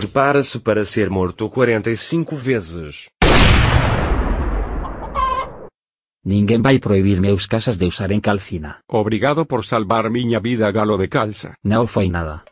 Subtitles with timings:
[0.00, 3.10] Prepara-se para ser morto 45 vezes.
[6.24, 8.80] Ninguén vai prohibir meus casas de usaren calcina.
[8.88, 11.52] Obrigado por salvar miña vida galo de calza.
[11.62, 12.48] Non foi nada.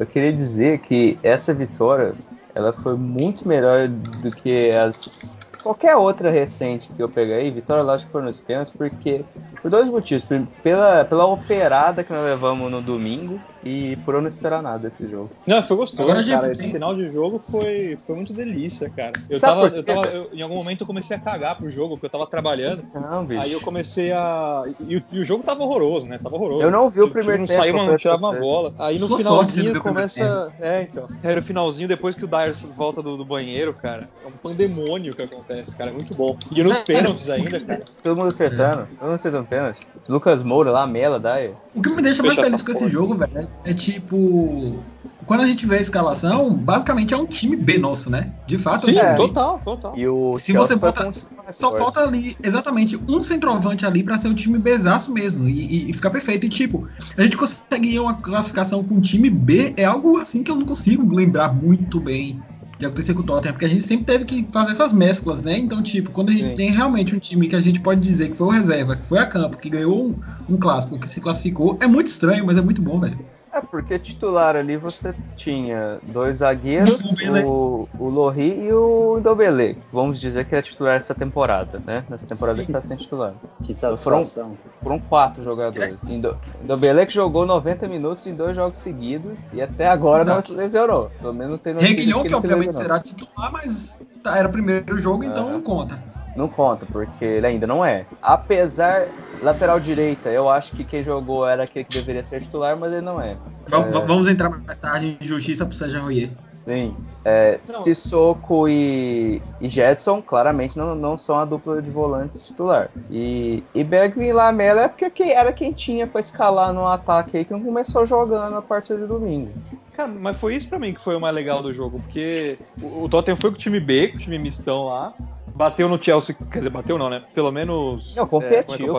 [0.00, 2.16] Eu queria dizer que essa vitória
[2.54, 3.88] ela foi muito melhor
[4.24, 5.37] do que as
[5.68, 7.50] qualquer outra recente que eu peguei.
[7.50, 9.22] Vitória, lógico, foi nos pênaltis, porque
[9.60, 10.24] por dois motivos.
[10.62, 13.38] Pela, pela operada que nós levamos no domingo
[13.68, 15.30] e por eu não esperar nada desse jogo.
[15.46, 16.46] Não, foi gostoso, Agora, cara.
[16.46, 19.12] gente, Esse final de jogo foi, foi muito delícia, cara.
[19.28, 21.94] Eu Sabe tava, eu tava eu- em algum momento eu comecei a cagar pro jogo,
[21.96, 22.84] porque eu tava trabalhando.
[22.94, 23.40] Não, bicho.
[23.40, 24.62] Aí eu comecei a.
[24.80, 26.18] E, o- e o jogo tava horroroso, né?
[26.22, 26.62] Tava horroroso.
[26.62, 28.74] Eu não vi o primeiro não tempo, Saiu, eu não tirava uma bola.
[28.78, 30.52] Aí no não finalzinho o começa.
[30.60, 31.04] É, então.
[31.22, 35.14] Aí no finalzinho, depois que o Dyer volta do, do banheiro, cara, é um pandemônio
[35.14, 35.90] que acontece, cara.
[35.90, 36.36] É muito bom.
[36.54, 37.84] E nos pênaltis ainda, cara.
[38.02, 38.86] Todo mundo acertando.
[38.88, 39.80] Todo mundo acertando pênalti.
[40.08, 41.52] Lucas Moura lá, Mela, Dyer.
[41.74, 44.82] O que me deixa mais Fechar feliz com esse jogo, velho, é tipo.
[45.26, 48.32] Quando a gente vê a escalação, basicamente é um time B nosso, né?
[48.46, 49.96] De fato, Sim, é um total, total.
[49.96, 51.10] E o Se Chelsea você bota-
[51.50, 55.52] Só falta ali, exatamente, um centroavante ali pra ser o time Bzaço mesmo e,
[55.86, 56.46] e, e ficar perfeito.
[56.46, 60.50] E tipo, a gente conseguir uma classificação com o time B é algo assim que
[60.50, 62.40] eu não consigo lembrar muito bem
[62.78, 65.58] de acontecer com o Tottenham, porque a gente sempre teve que fazer essas mesclas, né?
[65.58, 66.54] Então, tipo, quando a gente Sim.
[66.54, 69.18] tem realmente um time que a gente pode dizer que foi o reserva, que foi
[69.18, 70.14] a campo, que ganhou um,
[70.48, 73.18] um clássico, que se classificou, é muito estranho, mas é muito bom, velho.
[73.58, 76.98] É, porque titular ali você tinha dois zagueiros,
[77.44, 79.76] o, o Lohri e o Indobele.
[79.92, 82.04] Vamos dizer que é titular essa temporada, né?
[82.08, 83.34] Nessa temporada ele está sem titular.
[83.62, 84.56] Que Foram, satisfação.
[84.82, 85.98] foram quatro jogadores.
[86.08, 90.52] Indo, Indobele que jogou 90 minutos em dois jogos seguidos e até agora não se
[90.52, 91.10] lesionou.
[91.20, 94.52] Pelo menos não tem Reguilhão, que que se obviamente será titular, mas tá, era o
[94.52, 95.52] primeiro jogo, então Aham.
[95.54, 95.98] não conta.
[96.34, 98.08] Não conta, porque ele ainda não é.
[98.22, 102.92] Apesar, lateral direita, eu acho que quem jogou era aquele que deveria ser titular, mas
[102.92, 103.40] ele não é.
[103.68, 103.90] Va- É.
[103.90, 106.36] va- Vamos entrar mais tarde em justiça pro Sérgio Royer.
[106.68, 106.94] Sim.
[107.24, 107.58] É.
[107.64, 112.90] Sissoko e, e Jetson claramente não, não são a dupla de volantes titular.
[113.10, 117.38] E, e Bergvin e Lamela é porque que- era quem tinha pra escalar no ataque
[117.38, 119.52] aí que não começou jogando a partir de domingo.
[119.94, 123.04] Cara, mas foi isso pra mim que foi o mais legal do jogo, porque o,
[123.04, 125.12] o Tottenham foi com o time B, com o time mistão lá,
[125.54, 127.22] bateu no Chelsea, quer dizer, bateu não, né?
[127.34, 128.14] Pelo menos.
[128.14, 128.92] Não, é, como é competiu?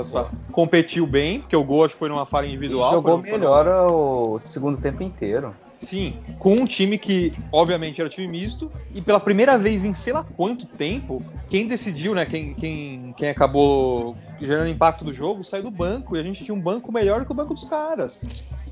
[0.51, 2.91] Competiu bem, porque o gol acho que foi numa falha E individual.
[2.91, 5.55] jogou foi no- foi melhor o segundo tempo inteiro.
[5.79, 10.11] Sim, com um time que, obviamente, era time misto, e pela primeira vez em sei
[10.11, 12.25] lá quanto tempo, quem decidiu, né?
[12.25, 16.53] Quem, quem, quem acabou gerando impacto do jogo saiu do banco, e a gente tinha
[16.53, 18.23] um banco melhor que o banco dos caras.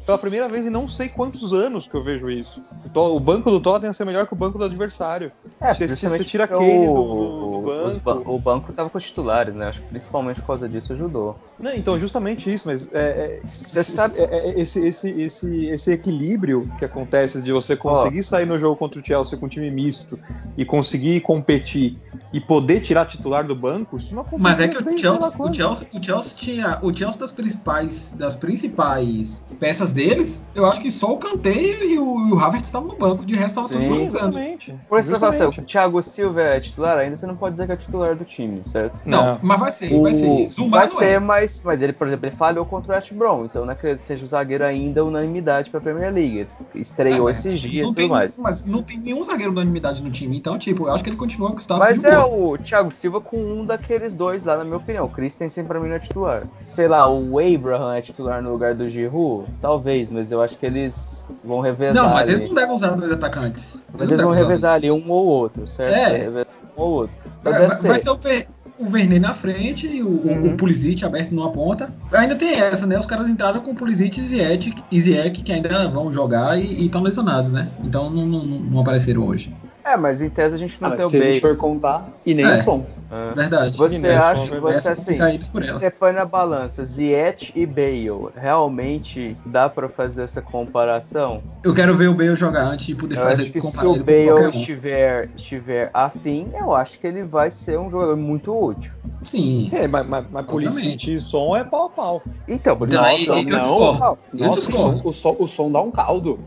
[0.07, 2.63] Pela primeira vez em não sei quantos anos que eu vejo isso.
[2.95, 5.34] O banco do Tottenham ser melhor que o banco do adversário.
[5.59, 8.23] É, Você- você tira do- o, do os banco.
[8.23, 9.68] ba- o banco tava com os titulares, né?
[9.68, 11.38] Acho que principalmente por causa disso ajudou.
[11.59, 16.72] Não, então, justamente isso, mas é, é, sabe- é- é- esse, esse, esse, esse equilíbrio
[16.79, 20.18] que acontece de você conseguir sair no jogo contra o Chelsea com um time misto
[20.57, 22.00] e conseguir competir
[22.31, 24.41] e poder tirar titular do banco, isso não acontece.
[24.41, 25.53] Mas é que o Chelsea, o.
[25.53, 26.79] Chelsea, o Chelsea tinha.
[26.81, 31.99] O Chelsea das principais, das principais peças deles, eu acho que só o Kanté e
[31.99, 34.07] o, e o Havertz estavam no banco, de resto estavam todos Sim, jogando.
[34.37, 34.75] Exatamente.
[34.87, 35.59] Por isso você fala assim, Justamente.
[35.61, 38.61] o Thiago Silva é titular, ainda você não pode dizer que é titular do time,
[38.65, 38.99] certo?
[39.05, 39.39] Não, Não.
[39.41, 40.27] mas vai ser, vai ser.
[40.29, 41.19] O- Zumar vai não ser, é.
[41.19, 43.97] mas, mas ele, por exemplo, ele falhou contra o West Brom, então não é que
[43.97, 46.37] seja o zagueiro ainda unanimidade pra Premier League.
[46.39, 48.37] Ele Estreou É, esses dias e tudo tem, mais.
[48.37, 51.49] Mas não tem nenhum zagueiro unanimidade no time, então, tipo, eu acho que ele continua
[51.49, 54.63] com o status Mas de é o Thiago Silva com um daqueles dois lá, na
[54.63, 55.05] minha opinião.
[55.05, 56.43] O Christensen pra mim não é titular.
[56.69, 59.47] Sei lá, o Abraham é titular no lugar do Giroud?
[59.61, 62.33] Talvez, mas eu acho que eles vão revezar Não, mas ali.
[62.37, 63.77] eles não devem usar dois atacantes.
[63.97, 65.93] Mas eles vão revezar ali um ou outro, certo?
[65.93, 66.45] É.
[66.77, 67.15] Um ou outro.
[67.39, 67.87] Então É, vai, ser.
[67.87, 68.47] vai ser o, Ver,
[68.79, 68.85] o
[69.19, 70.53] na frente e o, Uhum.
[70.53, 71.89] o Pulisic aberto numa ponta.
[72.11, 72.99] Ainda tem essa, né?
[72.99, 74.23] Os caras entraram com o Pulisic e
[74.91, 77.69] e Ziyech que ainda vão jogar e estão lesionados, né?
[77.83, 79.55] Então não, não- não apareceram hoje.
[79.87, 81.39] É, mas em tese a gente não Ah, tem o se a gente Bale.
[81.39, 82.55] for contar, e nem É.
[82.55, 82.85] o som.
[83.09, 83.33] É.
[83.35, 83.77] Verdade.
[83.77, 85.17] Você Mineiro, acha, só você Essa assim,
[85.61, 91.41] você põe na balança Ziyech e Bale, realmente dá pra fazer essa comparação?
[91.63, 94.03] Eu quero ver o Bale jogar antes de poder Eu fazer acho que se o
[94.03, 94.50] Bale um.
[94.50, 98.91] estiver, estiver afim, eu acho que ele vai ser um jogador muito útil.
[99.23, 99.69] Sim.
[99.71, 102.21] É, mas, mas, mas Pulisic e som é pau a pau.
[102.45, 104.17] Então, por Não, isso eu- eu discordo.
[104.38, 105.01] Eu Nossa, discordo.
[105.07, 106.39] o, som, o som dá um caldo.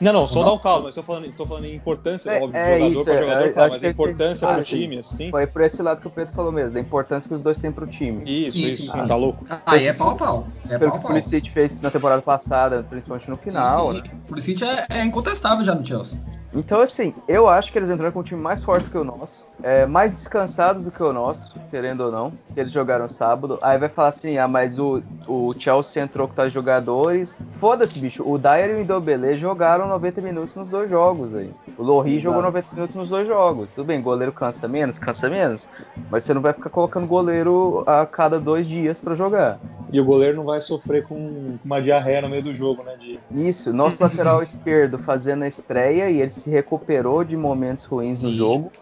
[0.00, 0.44] Não, não, só Não?
[0.48, 0.88] dá um calma.
[0.90, 3.46] Eu tô falando, tô falando em importância, É- óbvio, é jogador isso, pra é, jogador,
[3.46, 4.76] eu claro, mas que a tem- importância ah, pro sim.
[4.76, 5.30] time, assim.
[5.30, 7.72] Foi por esse lado que o Pedro falou mesmo, da importância que os dois têm
[7.72, 8.22] pro time.
[8.26, 9.06] Isso, Sim, isso, sim, sim, sim.
[9.06, 9.46] tá louco.
[9.64, 10.48] Aí é pau a pau.
[10.68, 11.08] É Pelo pau que o.
[11.08, 14.10] Pulisic fez na temporada passada, principalmente no final, Sim, né?
[14.24, 16.18] O Pulisic é, é incontestável já no Chelsea.
[16.54, 19.04] Então, assim, eu acho que eles entraram com um time mais forte do que o
[19.04, 23.58] nosso, é, mais descansados do que o nosso, querendo ou não, que eles jogaram sábado.
[23.62, 27.34] Aí vai falar assim, ah, mas o, o Chelsea entrou com tais jogadores.
[27.52, 31.50] Foda-se, bicho, o Dyer e o Indobele jogaram 90 minutos nos dois jogos aí.
[31.78, 33.70] O Lohri jogou 90 minutos nos dois jogos.
[33.70, 35.68] Tudo bem, goleiro cansa menos, cansa menos,
[36.10, 39.58] mas você não vai ficar colocando goleiro a cada dois dias pra jogar.
[39.92, 42.96] E o goleiro não vai sofrer com uma diarreia no meio do jogo, né?
[42.96, 43.18] De...
[43.30, 48.34] Isso, nosso lateral esquerdo fazendo a estreia e ele se recuperou de momentos ruins no
[48.34, 48.72] jogo.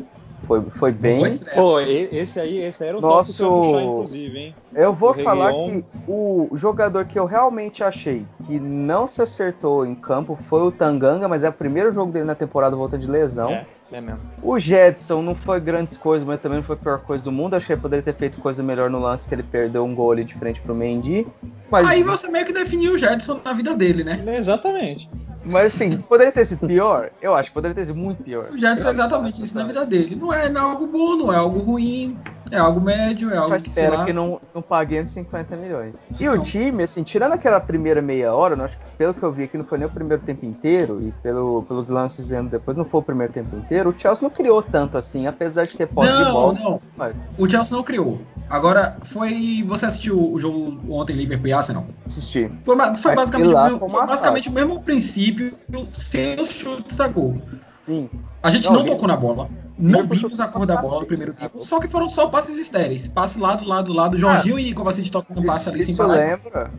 [0.46, 1.22] Foi, foi bem.
[1.54, 4.54] Pô, esse aí, esse aí era o Nosso- puxar, inclusive, hein?
[4.74, 5.80] Eu vou O falar Reguilon.
[5.80, 10.72] que o jogador que eu realmente achei que não se acertou em campo foi o
[10.72, 13.50] Tanganga, mas é o primeiro jogo dele na temporada voltando de lesão.
[13.50, 14.20] É, é mesmo.
[14.42, 17.54] O Jedson não foi grandes coisas, mas também não foi a pior coisa do mundo.
[17.54, 20.12] Achei que ele poderia ter feito coisa melhor no lance que ele perdeu um gol
[20.12, 21.26] ali de frente pro Mendy.
[21.70, 24.22] Mas, Aí você meio que definiu o Jetson na vida dele, né?
[24.36, 25.08] Exatamente.
[25.44, 27.10] mas assim, poderia ter sido pior?
[27.22, 28.48] Eu acho que poderia ter sido muito pior.
[28.50, 30.14] O Jetson é exatamente acho isso na que- vida dele.
[30.14, 32.18] Não é, não é algo bom, não é algo ruim,
[32.50, 34.04] é algo médio, é Só algo que, sei espero lá.
[34.04, 36.02] que não, não paguem 50 milhões.
[36.18, 36.34] E Não.
[36.34, 39.44] o time, assim, tirando aquela primeira meia hora, eu acho que pelo que eu vi
[39.44, 42.84] aqui, não foi nem o primeiro tempo inteiro, e pelo, pelos lances vendo depois, não
[42.84, 46.12] foi o primeiro tempo inteiro, o Chelsea não criou tanto assim, apesar de ter posse
[46.12, 46.52] de Não, bola.
[46.54, 46.80] não.
[46.96, 48.20] Mas O Chelsea não criou.
[48.48, 49.64] Agora, foi.
[49.66, 51.86] Você assistiu o jogo ontem, Liverpool e Arsenal?
[52.04, 52.50] assisti.
[52.64, 55.54] Foi, foi basicamente, lá o mesmo, foi basicamente o mesmo princípio
[55.88, 57.40] sem os chutes a gol.
[57.84, 58.10] Sim.
[58.42, 59.48] A gente Não, não, tocou na bola.
[59.78, 61.60] Não vimos a cor da bola no primeiro tempo.
[61.62, 63.08] Só que foram só passes estéreis.
[63.08, 64.18] Passe lado, lado, lado.
[64.18, 66.12] Jorginho e Kovacic tocando um passe ali sem parar.
[66.12, 66.70] lembra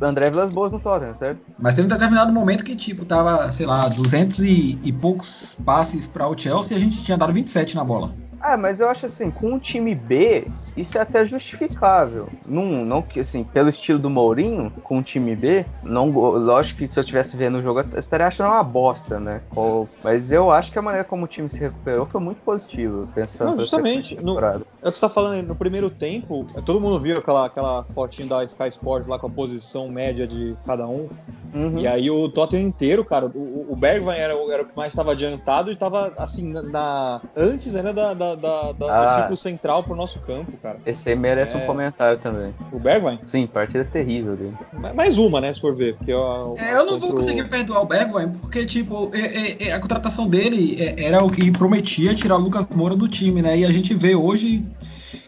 [0.00, 1.40] André Vilas Boas no Tottenham, certo?
[1.58, 6.06] Mas teve um determinado momento que, tipo, tava, sei lá, 200 e, e poucos passes
[6.06, 8.14] para o Chelsea e a gente tinha dado 27 na bola.
[8.40, 10.46] Ah, mas eu acho assim, com um time B,
[10.76, 12.28] isso é até justificável.
[12.48, 16.88] Não, não que assim, pelo estilo do Mourinho, com um time B, não, lógico que
[16.88, 19.40] se eu estivesse vendo o jogo, eu estaria achando uma bosta, né?
[19.50, 23.08] Qual- Mas eu acho que a maneira como o time se recuperou foi muito positiva,
[23.14, 24.38] pensando Não, justamente, no-.
[24.38, 28.28] É o que você tá falando no primeiro tempo, todo mundo viu aquela, aquela fotinho
[28.28, 31.08] da Sky Sports lá com a posição média de cada um.
[31.54, 31.78] Uhum.
[31.78, 34.92] E aí o Tottenham inteiro, cara, o, o Bergwijn era, o- era o que mais
[34.92, 39.04] estava adiantado e tava assim, na, na- antes ainda da, da, da- da- Ah.
[39.04, 40.78] do ciclo central pro nosso campo, cara.
[40.84, 41.58] Esse aí merece É.
[41.58, 42.52] um comentário também.
[42.72, 44.54] O Bergwijn, Sim, partida terrível dele.
[44.72, 45.96] ma- mais uma, né, se for ver.
[45.96, 49.20] Porque, ó, É, eu não vou contra o- conseguir perdoar o Bergwijn, porque, tipo, é-
[49.20, 53.06] é- é, a contratação dele é, era o que prometia tirar o Lucas Moura do
[53.08, 53.56] time, né?
[53.58, 54.64] E a gente vê hoje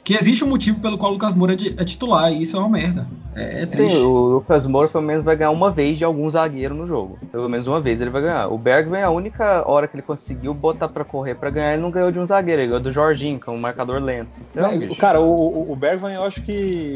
[0.09, 2.61] que existe um motivo pelo qual o Lucas Moura é é titular, e isso é
[2.61, 3.07] uma merda.
[3.37, 3.95] É, é triste.
[3.99, 7.19] Sim, o Lucas Moura pelo menos vai ganhar uma vez de algum zagueiro no jogo.
[7.31, 8.49] Pelo menos uma vez ele vai ganhar.
[8.49, 11.91] O Bergwijn, a única hora que ele conseguiu botar pra correr pra ganhar, ele não
[11.91, 14.31] ganhou de um zagueiro, ele ganhou do Jorginho, que é um marcador lento.
[14.51, 16.53] Então, Mas, bicho, cara, o, o, Bergwijn, eu acho que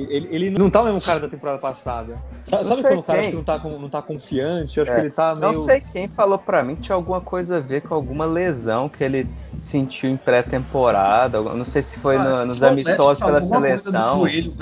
[0.09, 2.17] ele, ele não tá o mesmo cara da temporada passada.
[2.47, 4.79] Sabe, sabe quando o cara não tá, não tá confiante?
[4.79, 5.53] Eu acho É, que ele tá meio.
[5.53, 8.89] Não sei quem falou pra mim que tinha alguma coisa a ver com alguma lesão
[8.89, 9.29] que ele
[9.59, 11.41] sentiu em pré-temporada.
[11.41, 14.19] Não sei se foi no- nos Atlético amistosos pela seleção.
[14.21, 14.53] joelho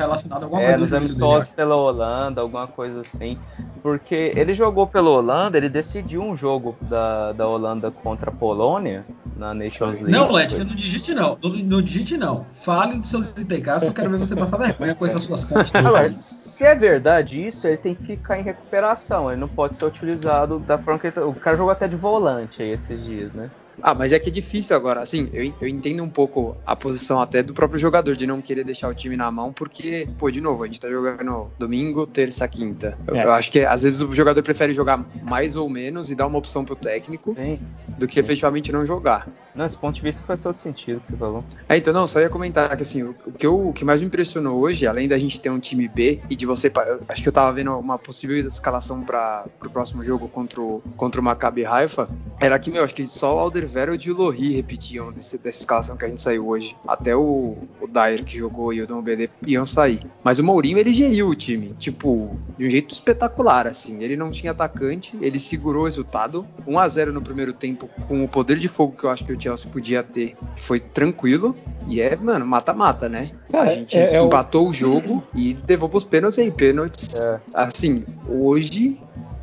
[0.61, 1.57] É, nos amistosos dele.
[1.57, 3.39] pela Holanda, alguma coisa assim.
[3.83, 9.05] Porque ele jogou pela Holanda, ele decidiu um jogo da, da Holanda contra a Polônia
[9.37, 10.13] na Nations League.
[10.13, 11.39] Não, Led, não digite não.
[11.43, 12.45] Não, não digite não.
[12.53, 15.75] Fale dos seus ITKs que eu quero ver você passar vergonha com essas suas fontes.
[15.75, 19.31] Agora, se é verdade isso, ele tem que ficar em recuperação.
[19.31, 21.25] Ele não pode ser utilizado da forma que ele tá...
[21.25, 23.51] O cara jogou até de volante aí esses dias, né?
[23.83, 25.01] Ah, mas é que é difícil agora.
[25.01, 28.65] Assim, eu, eu entendo um pouco a posição até do próprio jogador de não querer
[28.65, 32.47] deixar o time na mão, porque, pô, de novo, a gente tá jogando domingo, terça,
[32.49, 32.97] quinta.
[33.07, 33.25] Eu, É.
[33.25, 36.39] eu acho que às vezes o jogador prefere jogar mais ou menos e dar uma
[36.39, 37.59] opção pro técnico Sim.
[37.99, 39.29] do que efetivamente não jogar.
[39.55, 41.43] Não, esse ponto de vista faz todo sentido que você falou.
[41.69, 44.07] É, então, não, só ia comentar que assim, o, que eu, o que mais me
[44.07, 46.71] impressionou hoje, além da gente ter um time B e de você.
[47.09, 51.21] acho que eu tava vendo uma possível escalação para o próximo jogo contra o, contra
[51.21, 52.09] o Maccabi Haifa,
[52.41, 55.97] era que, meu, acho que só o Alderweireld e o Lohri repetiam desse- dessa escalação
[55.97, 56.77] que a gente saiu hoje.
[56.87, 60.01] Até o, o Dyer que jogou e o Dom BD iam sair.
[60.23, 64.03] Mas o Mourinho, ele geriu o time, tipo, de um jeito espetacular, assim.
[64.03, 66.47] Ele não tinha atacante, ele segurou o resultado.
[66.67, 69.33] 1 a 0 no primeiro tempo, com o poder de fogo que eu acho que
[69.33, 71.57] o Chelsea podia ter, foi tranquilo.
[71.89, 73.29] E é, mano, mata-mata, né?
[73.51, 74.73] Cara, a gente é- é o- empatou o...
[74.73, 77.09] jogo e levou pros pênaltis e pênaltis.
[77.15, 77.41] É.
[77.55, 78.99] Assim, hoje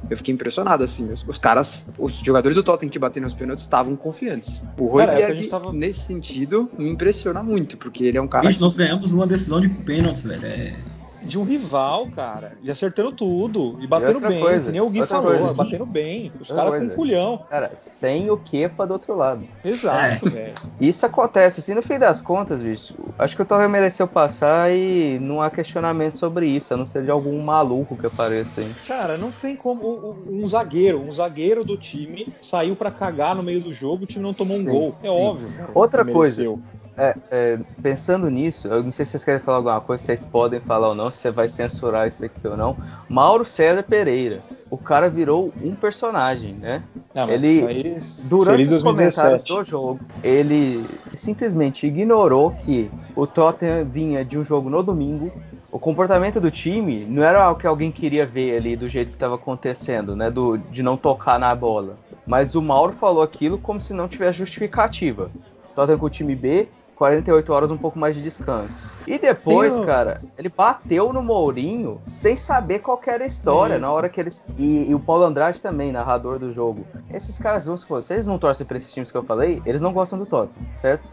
[0.09, 1.11] eu fiquei impressionado, assim.
[1.11, 4.63] Os, os caras, os jogadores do Tottenham que bateram nos pênaltis estavam confiantes.
[4.77, 8.45] O Cara, é o tava- nesse sentido, me impressiona muito, porque ele é um cara
[8.47, 10.45] Bicho, que nós ganhamos uma decisão de pênaltis, velho.
[10.45, 10.75] É,
[11.21, 12.57] de um rival, cara.
[12.61, 13.77] E acertando tudo.
[13.81, 14.39] E batendo outra bem.
[14.39, 15.53] coisa, que nem o Gui falou, coisa.
[15.53, 16.31] batendo bem.
[16.39, 16.95] Os caras com coisa.
[16.95, 17.45] culhão.
[17.49, 19.47] Cara, sem o Kepa do outro lado.
[19.63, 20.53] Exato, velho.
[20.79, 22.93] Isso acontece, assim, no fim das contas, bicho.
[23.17, 27.03] Acho que o Torre mereceu passar e não há questionamento sobre isso, a não ser
[27.03, 28.71] de algum maluco que apareça aí.
[28.87, 30.15] Cara, não tem como.
[30.29, 34.23] Um zagueiro, um zagueiro do time saiu pra cagar no meio do jogo, o time
[34.23, 34.95] não tomou um Sim, gol.
[35.01, 35.13] É sim.
[35.13, 35.49] óbvio.
[35.57, 36.57] cara, Outra que coisa.
[36.97, 40.25] É, é, pensando nisso, eu não sei se vocês querem falar alguma coisa, se vocês
[40.25, 42.75] podem falar ou não, se você vai censurar isso aqui ou não.
[43.07, 44.41] Mauro César Pereira.
[44.69, 46.83] O cara virou um personagem, né?
[47.13, 47.97] Não, Ele- aí,
[48.29, 49.53] Durante os comentários 2017.
[49.53, 55.31] do jogo, ele simplesmente ignorou que o Tottenham vinha de um jogo no domingo.
[55.71, 59.15] O comportamento do time não era o que alguém queria ver ali do jeito que
[59.15, 60.29] estava acontecendo, né?
[60.31, 61.95] Do, de não tocar na bola.
[62.25, 65.29] Mas o Mauro falou aquilo como se não tivesse justificativa.
[65.75, 68.87] Tottenham com o time B, 48 horas um pouco mais de descanso.
[69.05, 73.73] E depois, o- cara, ele bateu no Mourinho sem saber qual que era a história.
[73.75, 73.81] Isso.
[73.81, 74.43] Na hora que eles.
[74.57, 76.85] E, e o Paulo Andrade também, narrador do jogo.
[77.13, 79.79] Esses caras, vamos supor, se eles não torcem pra esses times que eu falei, eles
[79.79, 81.07] não gostam do Tottenham, certo?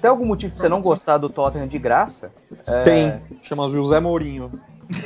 [0.00, 2.30] Tem algum motivo pra você não gostar do Tottenham de graça?
[2.68, 3.20] É, Tem.
[3.42, 4.50] Chama José Mourinho.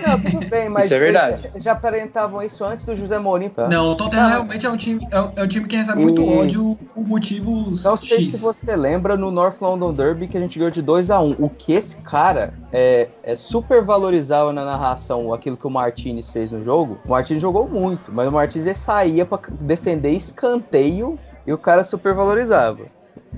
[0.06, 1.46] Não, tudo bem, mas Isso é verdade.
[1.46, 3.66] eles já aparentavam isso antes do José Mourinho, tá?
[3.66, 4.28] Não, o Tottenham Ah.
[4.28, 7.06] realmente é um time, é, um- é um time que recebe muito E- ódio por
[7.08, 8.32] motivos Não sei X.
[8.32, 11.34] se você lembra no North London Derby que a gente ganhou de 2 a 1
[11.38, 16.52] O que esse cara é, é super valorizava na narração aquilo que o Martinez fez
[16.52, 16.98] no jogo.
[17.06, 22.12] O Martinez jogou muito, mas o Martinez saía pra defender escanteio e o cara super
[22.14, 22.80] valorizava.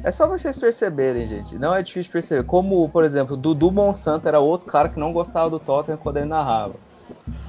[0.02, 1.58] É só vocês perceberem, gente.
[1.58, 2.44] Não é difícil perceber.
[2.44, 6.26] Como, por exemplo, Dudu Monsanto era outro cara que não gostava do Tottenham quando ele
[6.26, 6.74] narrava.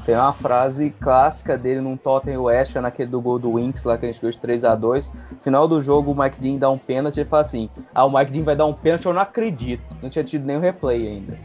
[0.06, 4.06] Tem uma frase clássica dele num Tottenham West, naquele do gol do Winks lá que
[4.06, 6.78] a gente ganhou de 3 a 2 Final do jogo, o Mike Dean dá um
[6.78, 9.84] pênalti e fala assim: Ah, o Mike Dean vai dar um pênalti, eu não acredito.
[10.02, 11.38] Não tinha tido nenhum replay ainda.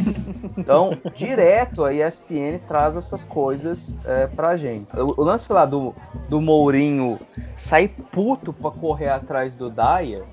[0.58, 4.88] então, direto a ESPN traz essas coisas é, pra gente.
[4.98, 5.94] O, o lance lá do,
[6.28, 7.18] do Mourinho
[7.56, 10.24] sair puto pra correr atrás do Dyer.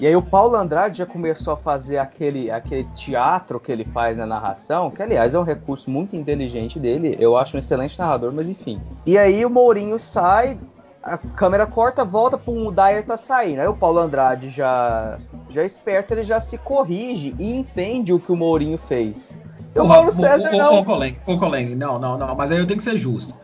[0.00, 4.18] E aí o Paulo Andrade já começou a fazer aquele, aquele teatro que ele faz
[4.18, 8.32] na narração, que aliás é um recurso muito inteligente dele, eu acho um excelente narrador,
[8.34, 8.80] mas enfim.
[9.06, 10.58] E aí o Mourinho sai,
[11.00, 13.60] a câmera corta, volta para o Dyer tá saindo.
[13.60, 18.32] Aí o Paulo Andrade já já esperto, ele já se corrige e entende o que
[18.32, 19.30] o Mourinho fez.
[19.74, 20.78] O ô, César ô, ô, não.
[21.26, 23.34] Ô, Colen, não, não, não, mas aí eu tenho que ser justo.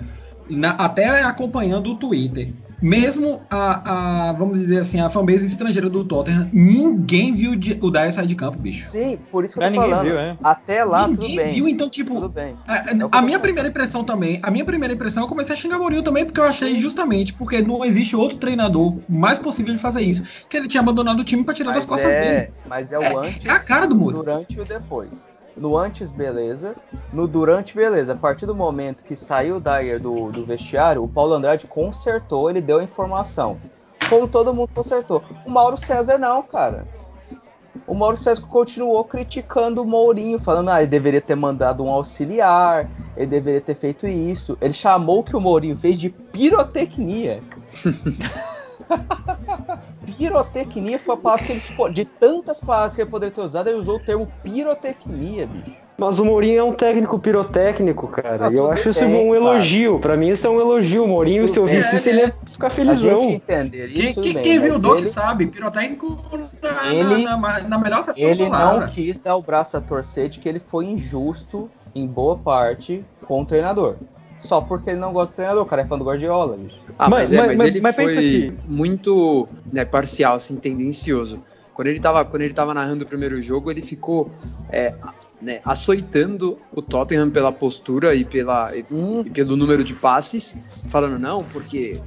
[0.50, 2.52] Na- até acompanhando o Twitter,
[2.82, 8.12] mesmo a, a, vamos dizer assim, a fanbase estrangeira do Tottenham, ninguém viu o Dyer
[8.12, 8.90] sair de campo, bicho.
[8.90, 10.06] Sim, por isso que eu tô ninguém falando.
[10.06, 10.36] viu, é.
[10.42, 11.48] Até lá, tudo ninguém bem.
[11.54, 12.56] viu, então, tipo, Tudo bem.
[12.66, 15.78] A, É a minha primeira impressão também, a minha primeira impressão, eu comecei a xingar
[15.78, 20.02] Mourinho também, porque eu achei justamente, porque não existe outro treinador mais possível de fazer
[20.02, 22.52] isso, que ele tinha abandonado o time pra tirar das Mas costas é, dele.
[22.68, 24.22] mas é o É- antes, é a cara do Mourinho.
[24.22, 25.26] durante e o depois.
[25.56, 26.74] No antes, beleza.
[27.14, 28.12] No durante, beleza.
[28.12, 32.50] A partir do momento que saiu o Dyer do, do vestiário, o Paulo Andrade consertou,
[32.50, 33.56] ele deu a informação.
[34.10, 35.22] Como todo mundo consertou.
[35.46, 36.88] O Mauro César não, cara.
[37.86, 42.90] O Mauro César continuou criticando o Mourinho, falando ah, ele deveria ter mandado um auxiliar,
[43.16, 44.58] ele deveria ter feito isso.
[44.60, 47.40] Ele chamou o que o Mourinho fez de pirotecnia.
[50.04, 51.92] pirotecnia foi a palavra que ele.
[51.92, 55.83] De tantas palavras que ele poderia ter usado, ele usou o termo pirotecnia, bicho.
[55.96, 58.48] Mas o Mourinho é um técnico pirotécnico, cara.
[58.48, 60.00] Ah, e eu acho isso bem, um elogio.
[60.00, 61.04] Pra mim, isso é um elogio.
[61.04, 61.96] O Mourinho, se eu visse bem.
[61.96, 63.20] isso, ele ia ficar felizão.
[63.30, 66.18] entender tudo quem- bem, quem viu o Doc ele- sabe, pirotécnico
[66.60, 70.28] na, Ele- na, na- na melhor acepção Ele não quis dar o braço a torcer
[70.28, 73.94] de que ele foi injusto, em boa parte, com o treinador.
[74.40, 76.58] Só porque ele não gosta do treinador, o cara é fã do Guardiola.
[76.98, 80.34] Ah, Mas- mas, é, mas- mas, mas- ele mas foi pensa que- muito né, parcial,
[80.36, 81.40] assim, tendencioso.
[81.72, 84.30] Quando ele tava, quando ele tava narrando o primeiro jogo, ele ficou
[84.70, 84.94] é,
[85.44, 88.84] né, açoitando o Tottenham pela postura e, pela, e,
[89.26, 90.56] e pelo número de passes,
[90.88, 92.00] falando, não, porque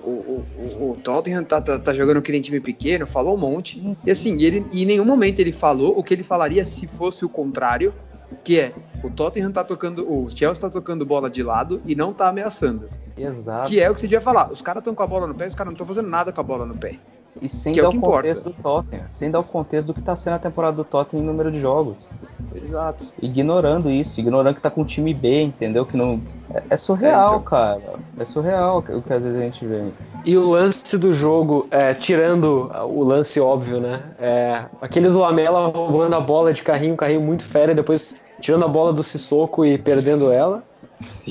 [0.00, 3.38] o, o, o- o Tottenham tá, tá, tá jogando que nem time pequeno, falou um
[3.38, 3.96] monte.
[4.04, 7.24] E assim, ele, e em nenhum momento ele falou o que ele falaria se fosse
[7.24, 7.94] o contrário,
[8.42, 8.72] que é,
[9.02, 12.88] o Tottenham tá tocando, o Chelsea tá tocando bola de lado e não tá ameaçando.
[13.16, 13.68] Exato.
[13.68, 14.50] Que é o que você devia falar.
[14.52, 16.40] Os caras estão com a bola no pé, os caras não estão fazendo nada com
[16.40, 16.96] a bola no pé.
[17.42, 18.16] E sem que é dar o o importa.
[18.18, 19.04] contexto do Tottenham.
[19.10, 21.60] Sem dar o contexto do que tá sendo a temporada do Tottenham em número de
[21.60, 22.08] jogos.
[22.54, 23.06] Exato.
[23.20, 25.84] Ignorando isso, ignorando que tá com o time B, entendeu?
[25.84, 26.20] Que não.
[26.52, 27.42] É, é surreal, É, então.
[27.42, 27.82] cara.
[28.18, 29.84] É surreal o que às vezes a gente vê.
[30.24, 34.00] E o lance do jogo, é, tirando o lance óbvio, né?
[34.18, 38.14] É, aquele do Lamela roubando a bola de carrinho, um carrinho muito fera, e depois
[38.44, 40.62] tirando a bola do Sissoko e perdendo ela.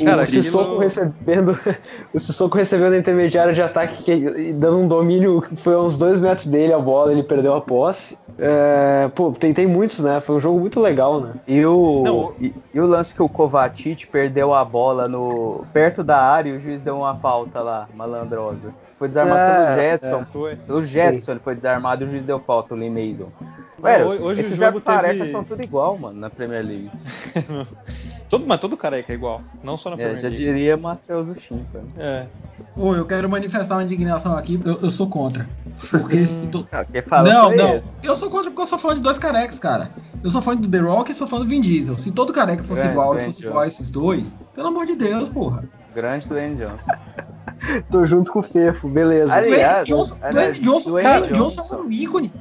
[0.04, 1.58] Cara, o aquilo- Sissoko recebendo
[2.12, 5.80] o Sissoko recebendo a intermediária de ataque que- e dando um domínio que foi a
[5.80, 8.18] uns dois metros dele a bola, ele perdeu a posse.
[8.40, 10.20] É, pô, tem, tem muitos, né?
[10.22, 11.34] Foi um jogo muito legal, né?
[11.48, 16.04] E o, Não, e, e o lance que o Kovacic perdeu a bola no perto
[16.04, 18.74] da área e o juiz deu uma falta lá, malandrosa.
[19.04, 20.26] Foi desarmado É, pelo Jetson.
[20.32, 20.56] Foi.
[20.56, 23.28] Pelo Jetson ele foi desarmado e o juiz deu falta, o Lee Mason.
[23.78, 26.90] Não, Velho, hoje- esses jogo árbitros teve- carecas são tudo igual, mano, na Premier League.
[28.30, 30.44] Todo, mas todo careca é igual, não só na É, Premier já League.
[30.44, 31.86] diria Matheus Uchim, cara.
[31.98, 32.26] É.
[32.76, 35.46] Ô, eu quero manifestar uma indignação aqui, eu, eu sou contra.
[35.92, 37.70] Porque se to- Ah, Não, não.
[37.76, 37.84] ele.
[38.02, 39.90] Eu sou contra porque eu sou fã de dois carecas, cara.
[40.24, 41.96] Eu sou fã do The Rock e sou fã do Vin Diesel.
[41.96, 44.96] Se todo careca fosse Grande, igual e fosse igual a esses dois, pelo amor de
[44.96, 45.66] Deus, porra.
[45.94, 46.88] Grande Dwayne Johnson.
[47.90, 49.34] Tô junto com o Fefo, beleza.
[49.34, 51.62] Aliás, Johnson, aliás, Dwayne Johnson, Dwayne cara, Johnson.
[51.62, 52.34] Johnson é um ícone.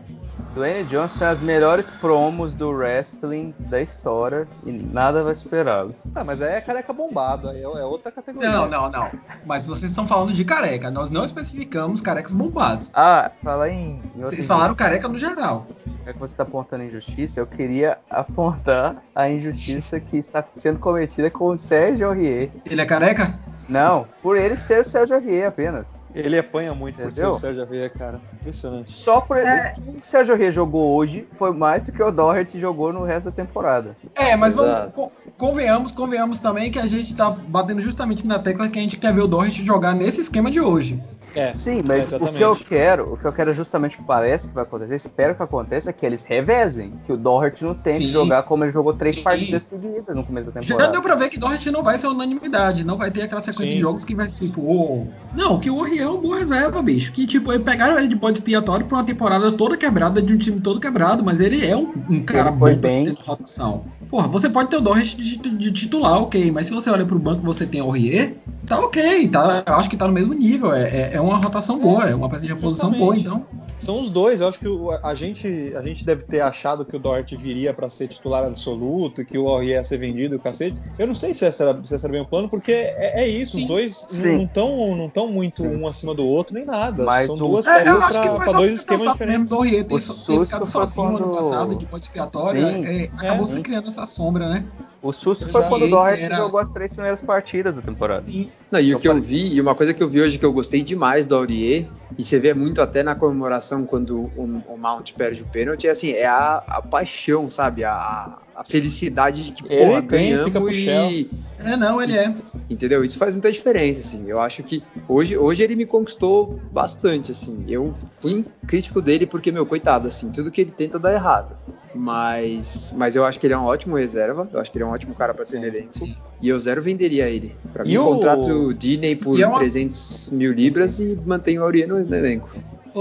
[0.55, 5.95] Dwayne Johnson tem as melhores promos do wrestling da história e nada vai superá-lo.
[6.15, 8.51] Ah, mas aí é careca bombado, aí é, é outra categoria.
[8.51, 9.11] Não, não, não.
[9.47, 10.91] Mas vocês estão falando de careca.
[10.91, 12.91] Nós não especificamos carecas bombados.
[12.93, 15.67] Ah, falar em, em Vocês falaram careca no geral.
[16.05, 21.31] Já que você está apontando injustiça, eu queria apontar a injustiça que está sendo cometida
[21.31, 22.51] com o Sérgio Aurier.
[22.67, 23.39] Ele é careca?
[23.69, 26.03] Não, por ele ser o Sérgio Aurier apenas.
[26.15, 27.31] Ele apanha muito por ser Entendeu?
[27.31, 28.21] o Sérgio Aveia, cara.
[28.35, 28.93] Impressionante.
[28.93, 29.49] Só por ele.
[29.49, 29.73] É.
[29.79, 33.05] O que o Sérgio Aurier jogou hoje foi mais do que o Doherty jogou no
[33.05, 33.97] resto da temporada.
[34.15, 34.93] É, mas vamos,
[35.39, 39.13] convenhamos, convenhamos também que a gente tá batendo justamente na tecla que a gente quer
[39.15, 41.03] ver o Doherty jogar nesse esquema de hoje.
[41.35, 41.55] É.
[41.55, 42.37] Sim, mas o exatamente.
[42.37, 45.43] que eu quero, o que eu quero justamente que parece que vai acontecer, espero que
[45.43, 46.93] aconteça, é que eles revezem.
[47.07, 48.13] Que o Doherty não tem que Sim.
[48.13, 49.23] jogar como ele jogou três Sim.
[49.23, 50.93] partidas seguidas no começo da Já temporada.
[50.93, 53.75] deu pra ver que Doherty não vai ser unanimidade, não vai ter aquela sequência Sim.
[53.77, 55.07] de jogos que vai tipo, ô.
[55.35, 57.13] Não, que o Oriel é um bom reserva, bicho.
[57.13, 60.39] Que tipo, eles pegaram ele de bode expiatório pra uma temporada toda quebrada de um
[60.39, 63.05] time todo quebrado, mas ele é um, um cara Ele bom pra se bem.
[63.05, 63.85] ter na rotação.
[64.09, 67.19] Porra, você pode ter o Doherty de, de titular, ok, mas se você olha pro
[67.19, 68.35] banco e você tem o Aurier,
[68.67, 71.79] tá ok, tá, eu acho que tá no mesmo nível, é, é- é uma rotação
[71.79, 73.47] boa, é uma peça de reposição boa, então.
[73.81, 76.95] São os dois, eu acho que o- a, gente, a gente deve ter achado que
[76.95, 80.81] o Dort viria pra ser titular absoluto, que o Aurier ia ser vendido, o cacete.
[80.99, 83.29] Eu não sei se esse era, se esse era bem o plano, porque é, é
[83.29, 83.63] isso, Sim.
[83.63, 84.33] os dois Sim.
[84.37, 85.77] não estão não tão muito Sim.
[85.77, 87.03] um acima do outro, nem nada.
[87.05, 89.51] Mas São o- duas É, só dois esquemas diferentes.
[89.51, 92.85] do Aurier ter, O ter ficado sozinho ano quando- passado de expiatório, Sim.
[92.87, 93.49] é, acabou É.
[93.49, 94.65] se criando essa sombra, né?
[95.03, 95.53] O susto Exato.
[95.59, 98.25] foi quando o E Doherty era- jogou as três primeiras partidas da temporada.
[98.25, 98.49] Sim.
[98.71, 100.45] Não, e o Eu que eu vi, e uma coisa que eu vi hoje que
[100.47, 104.79] eu gostei demais do Aurier, e você vê muito até na comemoração quando o, o
[104.79, 107.83] Mount perde o pênalti, é assim, é a, a paixão, sabe?
[107.83, 111.29] A, a felicidade de que, Ele porra, ganhamos e...
[111.59, 112.33] É, não, ele é.
[112.71, 113.03] Entendeu?
[113.03, 114.25] Isso faz muita diferença, assim.
[114.29, 117.65] Eu acho que hoje, hoje ele me conquistou bastante, assim.
[117.69, 121.57] Eu fui crítico dele porque, meu, coitado, assim, tudo que ele tenta dá errado.
[121.95, 124.49] Mas, mas eu acho que ele é um ótimo reserva.
[124.53, 125.93] Eu acho que ele é um ótimo cara pra ter no elenco.
[126.41, 127.55] E eu zero venderia ele.
[127.73, 131.19] Pra mim, E eu o- contrato o Disney por é uma- 300 mil libras e
[131.25, 132.49] mantenho o Aurier no, elenco.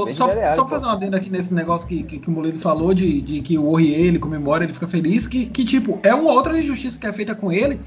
[0.05, 2.93] Bem só, só fazer uma adenda aqui nesse negócio que, que, que o Moledo falou
[2.93, 6.31] de, de que o Aurier, ele comemora, ele fica feliz, que, que tipo, é uma
[6.31, 7.77] outra injustiça que é feita com ele,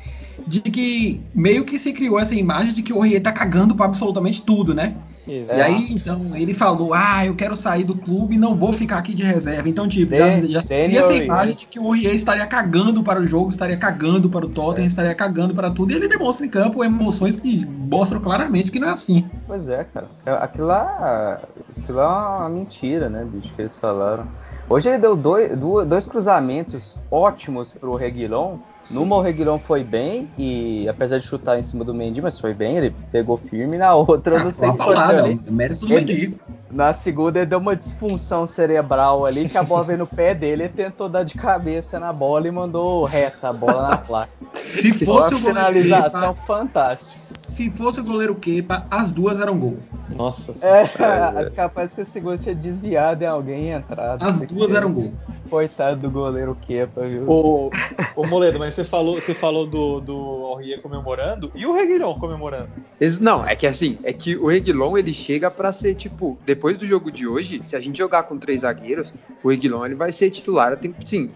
[0.47, 3.87] de que meio que se criou essa imagem de que o Aurier tá cagando pra
[3.87, 4.95] absolutamente tudo, né?
[5.27, 5.59] Exato.
[5.59, 8.99] E aí, então, ele falou, ah, eu quero sair do clube e não vou ficar
[8.99, 9.69] aqui de reserva.
[9.69, 13.27] Então, tipo, já, já cria essa imagem de que o Aurier estaria cagando para o
[13.27, 16.85] jogo, estaria cagando para o Tottenham, estaria cagando para tudo, e ele demonstra em campo
[16.85, 19.25] emoções que mostram claramente que não é assim.
[19.47, 20.09] Pois é, cara.
[20.27, 21.41] É, Aquilo lá,
[21.79, 24.29] aquilo lá é uma mentira, né, bicho, que eles falaram.
[24.69, 25.53] Hoje ele deu dois,
[25.87, 28.57] dois cruzamentos ótimos pro Reguilon.
[28.91, 32.53] Numa o Reguilon foi bem, e apesar de chutar em cima do Mendy, mas foi
[32.53, 33.79] bem, ele pegou firme.
[33.79, 36.41] Na outra, eu não sei o que aconteceu mérito do Ele- Mendy.
[36.71, 40.65] Na segunda, ele deu uma disfunção cerebral ali, que a bola veio no pé dele,
[40.65, 44.33] ele tentou dar de cabeça na bola e mandou reta a bola na placa.
[44.55, 47.44] Se fosse uma finalização Kepa, fantástica.
[47.55, 49.79] Se fosse o goleiro Kepa, as duas eram gol.
[50.09, 50.85] Nossa senhora.
[51.47, 54.23] É, capaz que a segunda tinha desviado em alguém e entrado.
[54.25, 55.13] As duas que- eram gol.
[55.49, 57.29] Coitado do goleiro Kepa, viu?
[57.29, 57.71] Ô,
[58.17, 62.71] ô Moledo, mas você falou, você falou do, do Aurier comemorando e o Reguilhão comemorando.
[63.01, 66.77] Esse- não, é que assim, é que o Reguilon ele chega pra ser tipo, depois
[66.79, 69.15] do jogo de hoje, se a gente jogar com três zagueiros,
[69.45, 71.31] o Reguilon ele vai ser titular, tem, sim.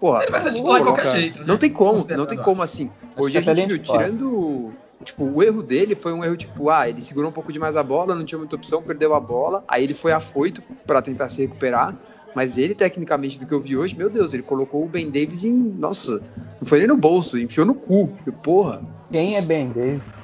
[0.00, 1.44] Porra, Ele vai ser titular de qualquer jeito, né?
[1.46, 2.90] Não tem como, não tem como assim.
[3.16, 4.02] Hoje a é gente viu, titular.
[4.06, 4.71] tirando
[5.02, 7.82] Tipo, o erro dele foi um erro tipo, ah, ele segurou um pouco demais a
[7.82, 11.42] bola, não tinha muita opção, perdeu a bola, aí ele foi afoito pra tentar se
[11.42, 11.96] recuperar.
[12.34, 15.44] Mas ele, tecnicamente, do que eu vi hoje, meu Deus, ele colocou o Ben Davis
[15.44, 15.52] em.
[15.52, 16.22] Nossa,
[16.60, 18.08] não foi nem no bolso, enfiou no cu.
[18.42, 18.82] Porra.
[19.10, 20.21] Quem é Ben Davis?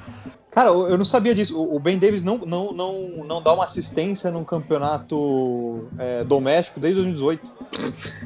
[0.51, 1.55] Cara, eu não sabia disso.
[1.61, 7.01] O Ben Davis não, não, não, não dá uma assistência num campeonato é, doméstico desde
[7.03, 7.53] 2018.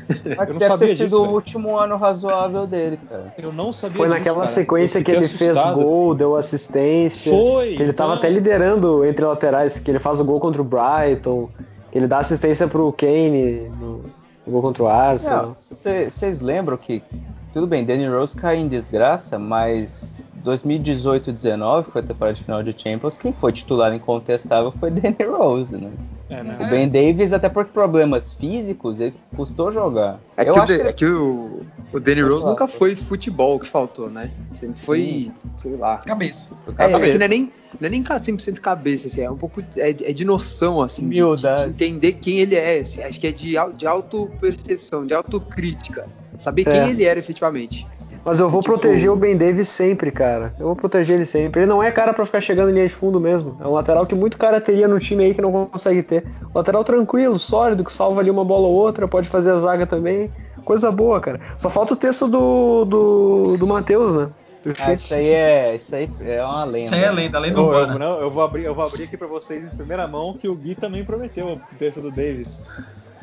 [0.07, 3.33] Mas Eu não deve sabia ter sido disso, o último ano razoável dele, cara.
[3.37, 4.47] Eu não sabia Foi disso, naquela cara.
[4.47, 5.81] sequência que ele fez assustado.
[5.83, 7.31] gol, deu assistência.
[7.31, 7.75] Foi.
[7.75, 10.65] Que ele tava então- até liderando entre laterais, que ele faz o gol contra o
[10.65, 11.49] Brighton,
[11.91, 15.57] que ele dá assistência pro Kane no, no gol contra o Arsenal.
[15.59, 17.03] Vocês lembram que,
[17.51, 22.63] tudo bem, Danny Rose caiu em desgraça, mas 2018-19, que foi a temporada de final
[22.63, 25.91] de Champions, quem foi titular incontestável foi Danny Rose, né?
[26.29, 26.57] É, né?
[26.59, 30.19] O Ben Davis, até por problemas físicos, ele custou jogar.
[30.35, 31.61] É que, Eu o, acho De- que ele- é que o,
[31.93, 34.31] o Danny Rose falar, nunca foi futebol que faltou, né?
[34.51, 35.33] Sempre foi, Sim.
[35.57, 35.97] sei lá.
[35.97, 36.45] Cabeça.
[36.65, 37.11] foi É, é cabeça.
[37.11, 37.41] que não é nem,
[37.79, 41.15] não é nem 100% cabeça, assim, é um pouco é, é de noção, assim, de,
[41.15, 42.79] de, de entender quem ele é.
[42.79, 46.07] assim, acho que é de, de autopercepção, de autocrítica.
[46.39, 46.89] Saber quem É.
[46.89, 47.85] ele era efetivamente.
[48.25, 50.53] Mas eu vou Tipo- proteger o Ben Davis sempre, cara.
[50.57, 51.61] Eu vou proteger ele sempre.
[51.61, 53.57] Ele não é cara pra ficar chegando em linha de fundo mesmo.
[53.59, 56.25] É um lateral que muito cara teria no time aí que não consegue ter.
[56.55, 60.31] Lateral tranquilo, sólido, que salva ali uma bola ou outra, pode fazer a zaga também.
[60.63, 61.39] Coisa boa, cara.
[61.57, 64.29] Só falta o texto do, do, do Matheus, né?
[64.63, 66.79] Do Ah, isso aí é, isso aí é uma lenda.
[66.85, 67.99] Isso aí é lenda, lenda Eu, eu, urbana.
[67.99, 70.55] não, eu, vou abrir, eu vou abrir aqui pra vocês em primeira mão que o
[70.55, 72.65] Gui também prometeu o texto do Davis.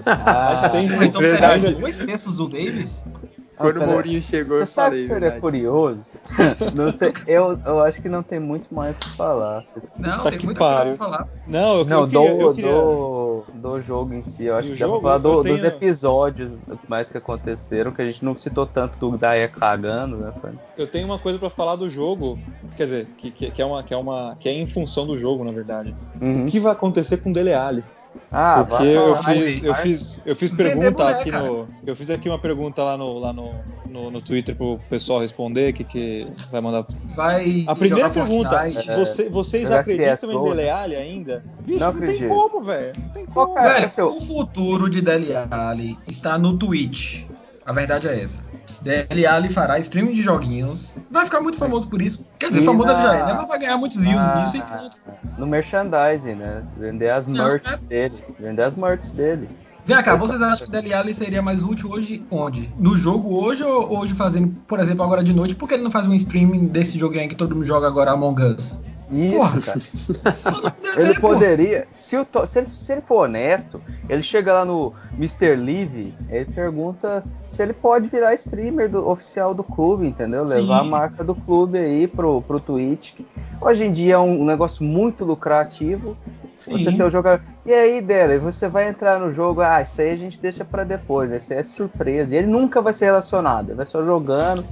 [0.05, 3.03] Ah, Pô, então peraí, dois terços do Davis?
[3.61, 5.41] Quando o Mourinho chegou, Você eu sabe falei, que seria verdade.
[5.41, 6.01] curioso?
[6.75, 9.65] Não tem- eu, eu acho que não tem muito mais o que falar.
[9.99, 10.97] Não, Puta tem coisa pariu.
[10.97, 11.29] pra falar.
[11.47, 14.45] Não, eu, Não, eu queria, do, eu queria- do, do jogo em si.
[14.45, 16.53] Eu acho Do que dá pra falar do- tenho- dos episódios
[16.89, 20.33] mais que aconteceram, que a gente não citou tanto do Daya cagando, né?
[20.77, 22.39] Eu tenho uma coisa pra falar do jogo,
[22.77, 25.17] quer dizer, que, que, que é uma que é uma que é em função do
[25.19, 25.95] jogo, na verdade.
[26.21, 26.45] Uhum.
[26.45, 27.85] O que vai acontecer com o Dele Alli?
[28.33, 32.11] Ah, Porque eu fiz, eu Vai- fiz, eu fiz pergunta boneca, aqui no, eu fiz
[32.11, 33.53] aqui uma pergunta lá no, lá no,
[33.89, 36.87] no, no Twitter pro pessoal responder, que que vai mandar.
[37.17, 37.65] Vai.
[37.67, 38.87] A primeira pergunta, Fortnite.
[38.95, 41.45] você- vocês acreditam em Dele Alli ainda?
[41.61, 42.93] Bicho, Não não, tem como, velho.
[43.01, 43.55] Não tem como.
[43.55, 43.75] cara?
[43.75, 47.25] Velho, seu- o futuro de Dele Alli está no Twitch.
[47.67, 48.43] A verdade é essa.
[48.81, 50.97] Dele Alli fará streaming de joguinhos.
[51.11, 52.27] Vai ficar muito famoso por isso.
[52.39, 53.33] Quer dizer, E famoso na- ele já é, né?
[53.35, 54.97] Mas vai ganhar muitos views Ah, nisso e pronto.
[55.37, 56.63] No merchandising, né?
[56.79, 58.25] Vender as Não, merch é- dele.
[58.39, 59.49] Vender as merch dele.
[59.85, 62.73] Vem cá, vocês acham que o Dele Alli seria mais útil hoje onde?
[62.79, 65.55] No jogo hoje ou hoje fazendo, por exemplo, agora de noite?
[65.55, 68.11] Por que ele não faz um streaming desse joguinho aí que todo mundo joga agora,
[68.13, 68.79] Among Us?
[69.11, 69.61] Isso, Porra.
[69.61, 69.81] cara.
[70.97, 71.29] Ele pô.
[71.31, 75.57] poderia, se, o se, ele, se ele for honesto, ele chega lá no Mr.
[75.57, 80.49] Live, ele pergunta se ele pode virar streamer do, oficial do clube, entendeu?
[80.49, 80.57] Sim.
[80.57, 83.21] Levar a marca do clube aí pro, pro Twitch.
[83.61, 86.17] Hoje em dia é um, negócio muito lucrativo.
[86.57, 86.73] Sim.
[86.73, 87.43] Você tem o jogador.
[87.65, 90.85] E aí, Dela, você vai entrar no jogo, ah, isso aí a gente deixa pra
[90.85, 91.31] depois?
[91.31, 92.35] Isso aí é surpresa.
[92.35, 94.65] E ele nunca vai ser relacionado, ele vai só jogando,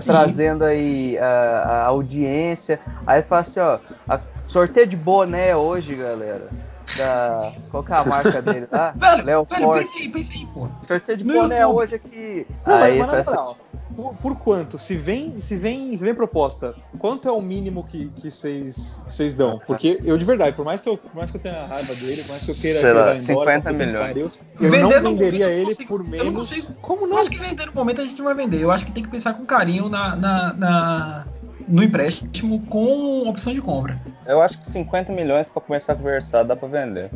[0.00, 2.78] trazendo aí a, a audiência.
[3.06, 6.48] Aí fala assim, ó, a- sorteio de boné hoje, galera.
[6.96, 8.92] Da, qual que é a marca dele lá?
[8.96, 9.84] Velho, Léo velho, Forte.
[9.84, 10.68] pensa aí, pensa aí, pô.
[10.86, 12.46] Sorteio de boné hoje aqui.
[12.66, 13.56] Não, mas- aí mas, assim, moral,
[13.94, 14.78] por, por quanto?
[14.78, 19.12] Se vem, se vem, se vem proposta, quanto é o mínimo que que vocês que
[19.12, 19.60] vocês dão?
[19.66, 22.22] Porque eu de verdade, por mais que eu, por mais que eu tenha raiva dele,
[22.22, 24.06] por mais que eu queira Sei lá, vá embora, 50 puta que milhões.
[24.06, 26.34] pariu, eu Vender não venderia momento eu ele consigo- por eu não menos.
[26.48, 27.18] consigo- Como Eu não?
[27.18, 28.60] acho que vender no momento a gente não vai vender.
[28.60, 31.26] Eu acho que tem que pensar com carinho na, na- na-
[31.68, 34.00] no empréstimo com opção de compra.
[34.26, 37.10] eu acho que 50 milhões pra começar a conversar dá pra vender.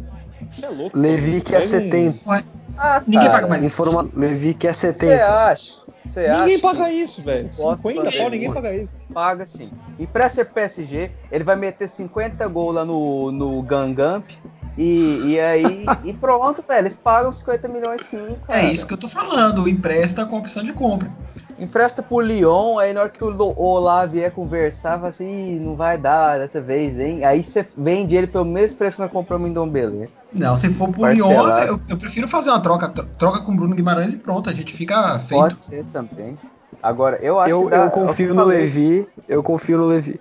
[0.50, 0.98] Você é louco.
[0.98, 2.44] Levi Faz um- 70.
[2.76, 3.80] Ah, Ninguém cara, paga mais isso.
[3.82, 4.08] Informa...
[4.14, 5.24] Levi quer Você 70.
[5.26, 5.72] acha?
[6.04, 7.44] Você acha Ninguém que- paga isso, velho.
[7.56, 8.92] Posso 50 fazer, pau, ninguém paga isso.
[9.12, 9.70] paga sim.
[9.98, 14.28] Empresta pro PSG, ele vai meter 50 gols lá no, no Gangamp
[14.76, 16.80] e, e aí e pronto, velho.
[16.80, 18.60] Eles pagam 50 milhões sim, cara.
[18.60, 19.66] É isso que eu tô falando.
[19.68, 21.10] Empresta com opção de compra.
[21.58, 25.76] Empresta pro Lyon, aí na hora que o Olá vier conversar, fala assim, "Ih, não
[25.76, 27.24] vai dar dessa vez, hein?
[27.24, 30.08] Aí você vende ele pelo mesmo preço que nós compramos em Dombele.
[30.32, 31.64] Não, se for por Parcelado.
[31.64, 32.88] Lyon, eu, eu prefiro fazer uma troca.
[32.88, 34.50] tro- Troca com o Bruno Guimarães e pronto.
[34.50, 35.40] A gente fica feito.
[35.40, 36.36] Pode ser também.
[36.82, 38.44] Agora, eu acho Eu, que dá, eu é confio eu no.
[38.44, 39.08] Levi.
[39.28, 40.20] Eu confio no Levi.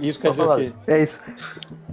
[0.00, 0.72] Isso quer dizer o quê?
[0.86, 1.20] É isso.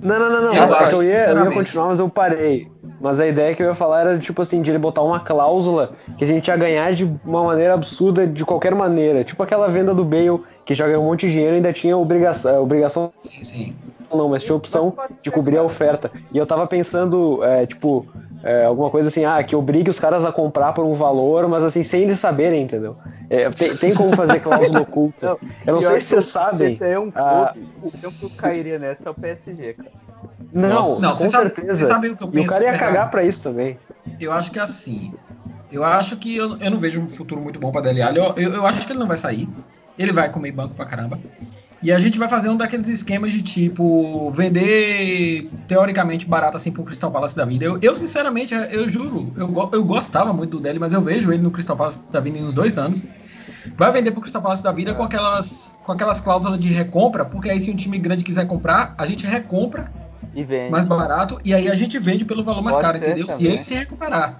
[0.01, 0.53] Não, não, não, não.
[0.53, 2.71] Eu acho, eu, ia, eu ia continuar, mas eu parei.
[3.07, 5.91] Mas a ideia que eu ia falar era, tipo assim, de ele botar uma cláusula
[6.17, 9.23] que a gente ia ganhar de uma maneira absurda, de qualquer maneira.
[9.23, 11.97] Tipo aquela venda do Bale, que já ganhou um monte de dinheiro e ainda tinha
[11.97, 13.75] obrigação, obrigação Sim, sim.
[14.13, 16.11] não, mas tinha opção Mas de cobrir a oferta.
[16.33, 18.05] E eu tava pensando, é, tipo,
[18.43, 21.63] é, alguma coisa assim, ah, que obrigue os caras a comprar por um valor, mas
[21.63, 22.97] assim, sem eles saberem, entendeu?
[23.29, 25.37] É, tem, tem como fazer cláusula oculta.
[25.65, 26.73] eu não sei se vocês sabem.
[26.73, 30.06] Se tem um clube, ah, o que eu cairia nessa é o PSG, cara.
[30.53, 31.01] Não, Nossa.
[31.01, 31.87] Não, com vocês sabem- certeza.
[31.87, 32.91] sabem o que eu e o penso, cara ia verdade.
[32.93, 33.77] cagar pra isso também.
[34.19, 35.13] Eu acho que é assim.
[35.71, 38.17] Eu acho que eu, eu não vejo um futuro muito bom pra Dele Alli.
[38.19, 39.47] Eu, eu, eu acho que ele não vai sair.
[39.99, 41.19] Ele vai comer banco pra caramba.
[41.83, 46.83] E a gente vai fazer um daqueles esquemas de tipo vender teoricamente barato assim pro
[46.83, 47.65] Crystal Palace da vida.
[47.65, 51.43] Eu, eu sinceramente, eu juro, eu, eu gostava muito do Dele, mas eu vejo ele
[51.43, 53.05] no Crystal Palace da vida em uns dois anos.
[53.75, 57.49] Vai vender pro Crystal Palace da vida com aquelas com aquelas cláusulas de recompra, porque
[57.49, 59.91] aí se um time grande quiser comprar, a gente recompra.
[60.69, 63.27] Mais barato e aí a gente vende pelo valor mais Pode caro, entendeu?
[63.27, 63.53] Se também.
[63.53, 64.39] ele se recuperar.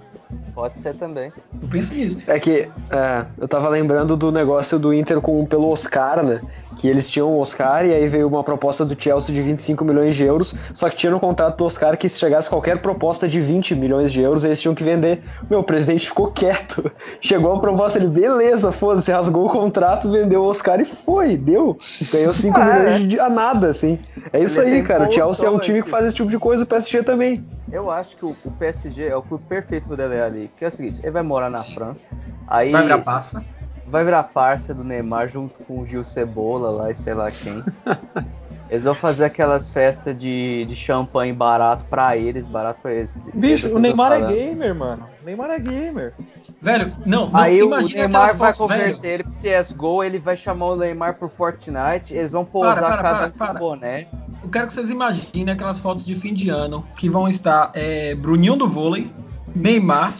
[0.54, 1.32] Pode ser também.
[1.60, 2.24] Eu penso nisso.
[2.26, 6.40] É que é, eu tava lembrando do negócio do Inter com pelo Oscar, né?
[6.78, 10.14] Que eles tinham o Oscar e aí veio uma proposta do Chelsea de 25 milhões
[10.16, 13.40] de euros, só que tinha no contrato do Oscar que se chegasse qualquer proposta de
[13.40, 15.22] 20 milhões de euros, eles tinham que vender.
[15.50, 16.90] Meu, o presidente ficou quieto.
[17.20, 21.76] Chegou a proposta, ele, beleza, foda-se, rasgou o contrato, vendeu o Oscar e foi, deu.
[22.12, 23.06] Ganhou 5 Ah, milhões é.
[23.06, 23.98] de a nada, assim.
[24.32, 25.08] É isso Ele aí, cara.
[25.08, 25.84] O Chelsea é um time bolsões.
[25.84, 27.44] que faz esse tipo de coisa, o PSG também.
[27.70, 30.50] Eu acho que o, o PSG é o clube perfeito pro Dele Alli.
[30.56, 32.16] Que é o seguinte, ele vai morar na França.
[32.46, 33.44] Aí Vai virar passa.
[33.90, 37.62] Vai virar parça do Neymar junto com o Gil Cebola lá e sei lá quem.
[38.70, 43.16] Eles vão fazer aquelas festas de, de champanhe barato pra eles, barato pra eles.
[43.32, 45.08] Bicho, o Neymar é gamer, mano.
[45.22, 46.12] O Neymar é gamer.
[46.60, 48.94] Velho, não, não Aí o imagina Neymar vai fotos, velho.
[48.96, 49.32] converter ele pro
[49.64, 53.30] CSGO, ele vai chamar o Neymar pro Fortnite, eles vão pousar Para, para, cada para,
[53.30, 53.54] com para.
[53.54, 54.06] boné.
[54.42, 58.14] Eu quero que vocês imaginem aquelas fotos de fim de ano que vão estar é,
[58.14, 59.10] Bruninho do vôlei,
[59.56, 60.12] Neymar,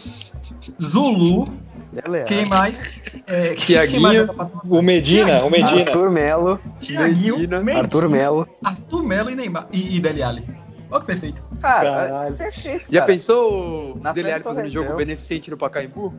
[0.82, 1.46] Zulu,
[2.26, 3.22] Quem mais?
[3.26, 4.28] É, Tiaguinho,
[4.68, 5.80] O Medina, o Medina.
[5.80, 8.48] Arthur Melo, Tiaguinho, Medina, Medina, Arthur Melo.
[8.62, 10.44] Arthur Melo e Neymar e, e Dele Alli.
[10.90, 11.42] Olha que perfeito.
[11.60, 12.36] Cara, Caralho.
[12.36, 12.84] perfeito.
[12.88, 13.12] Já cara.
[13.12, 16.14] pensou o Na Dele Alli fazendo do jogo beneficente no Pacaembu?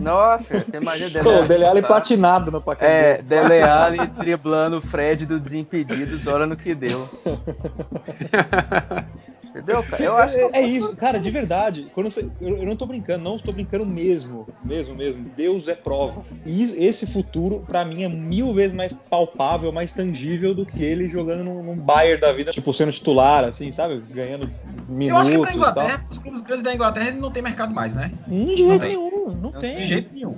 [0.00, 1.88] Nossa, você imagina o Dele Pô, o Alli, Dele Alli tá?
[1.88, 2.94] patinado no Pacaembu.
[2.94, 7.08] É, Dele Alli driblando o Fred do Desimpedidos, hora no que deu.
[9.54, 10.02] Entendeu, cara?
[10.02, 11.88] Eu acho é, que é isso, cara, de verdade.
[11.94, 15.30] Quando você- eu, eu não tô brincando, não estou brincando mesmo, mesmo, mesmo.
[15.36, 16.24] Deus é prova.
[16.44, 21.08] E esse futuro, pra mim, é mil vezes mais palpável, mais tangível do que ele
[21.08, 24.02] jogando num, num Bayern da vida, tipo, sendo titular, assim, sabe?
[24.12, 24.50] Ganhando
[24.88, 25.54] minutos Eu acho que pra.
[25.54, 28.10] Inglaterra, os clubes grandes da Inglaterra não tem mercado mais, né?
[28.28, 28.88] Hum, de jeito tem.
[28.88, 29.76] nenhum, não, Não tem.
[29.76, 30.36] De jeito nenhum.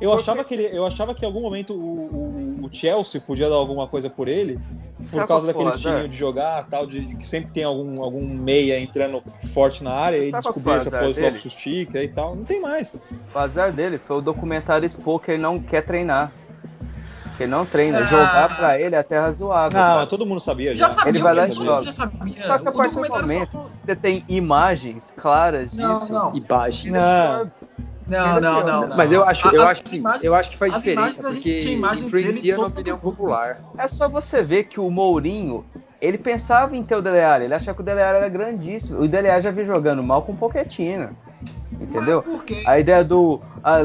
[0.00, 3.48] Eu achava, que ele, eu achava que em algum momento o, o- o Chelsea podia
[3.48, 4.58] dar alguma coisa por ele,
[5.10, 5.78] por causa daquele o azar?
[5.78, 10.18] estilinho de jogar, tal, de, que sempre tem algum, algum meia entrando forte na área
[10.18, 11.38] e descobrir essa posição dele?
[11.38, 12.34] sustica e tal.
[12.36, 12.94] Não tem mais.
[13.34, 16.32] o azar dele foi o documentário expor que ele não quer treinar.
[17.36, 17.98] Que ele não treina.
[17.98, 18.04] Ah.
[18.04, 19.78] Jogar pra ele é até razoável.
[19.78, 20.06] Ah, cara.
[20.06, 20.94] todo mundo sabia Já já.
[20.94, 21.72] sabia, Ele vai lá e todo joga.
[21.74, 22.46] mundo já sabia.
[22.46, 26.12] Só que a partir do documentário momento só- você tem imagens claras Não, disso.
[26.12, 26.34] não.
[26.34, 26.90] E baixo.
[26.90, 27.50] Não.
[28.08, 28.96] Não, não, não, não.
[28.96, 31.58] Mas eu acho, eu A- acho as sim, eu acho que faz as diferença, porque
[31.74, 33.60] influencia dele na opinião as popular.
[33.76, 35.64] É só você ver que o Mourinho,
[36.00, 39.00] ele pensava em ter o Dele Alli, ele achava que o Dele Alli era grandíssimo.
[39.00, 41.10] O Dele Alli já veio jogando mal com o Pochettino.
[41.72, 42.22] Entendeu?
[42.24, 42.62] Mas por quê?
[42.64, 43.40] A ideia do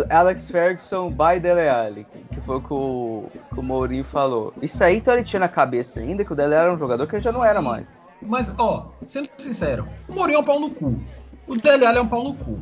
[0.10, 4.54] Alex Ferguson by Dele Alli, que foi o que o, que o Mourinho falou.
[4.62, 7.08] Isso aí então ele tinha na cabeça ainda que o Dele Alli era um jogador
[7.08, 7.88] que ele já não era mais.
[8.22, 11.02] Mas, ó, sendo sincero, o Mourinho é um pau no cu.
[11.48, 12.60] O Dele Alli é um pau no cu.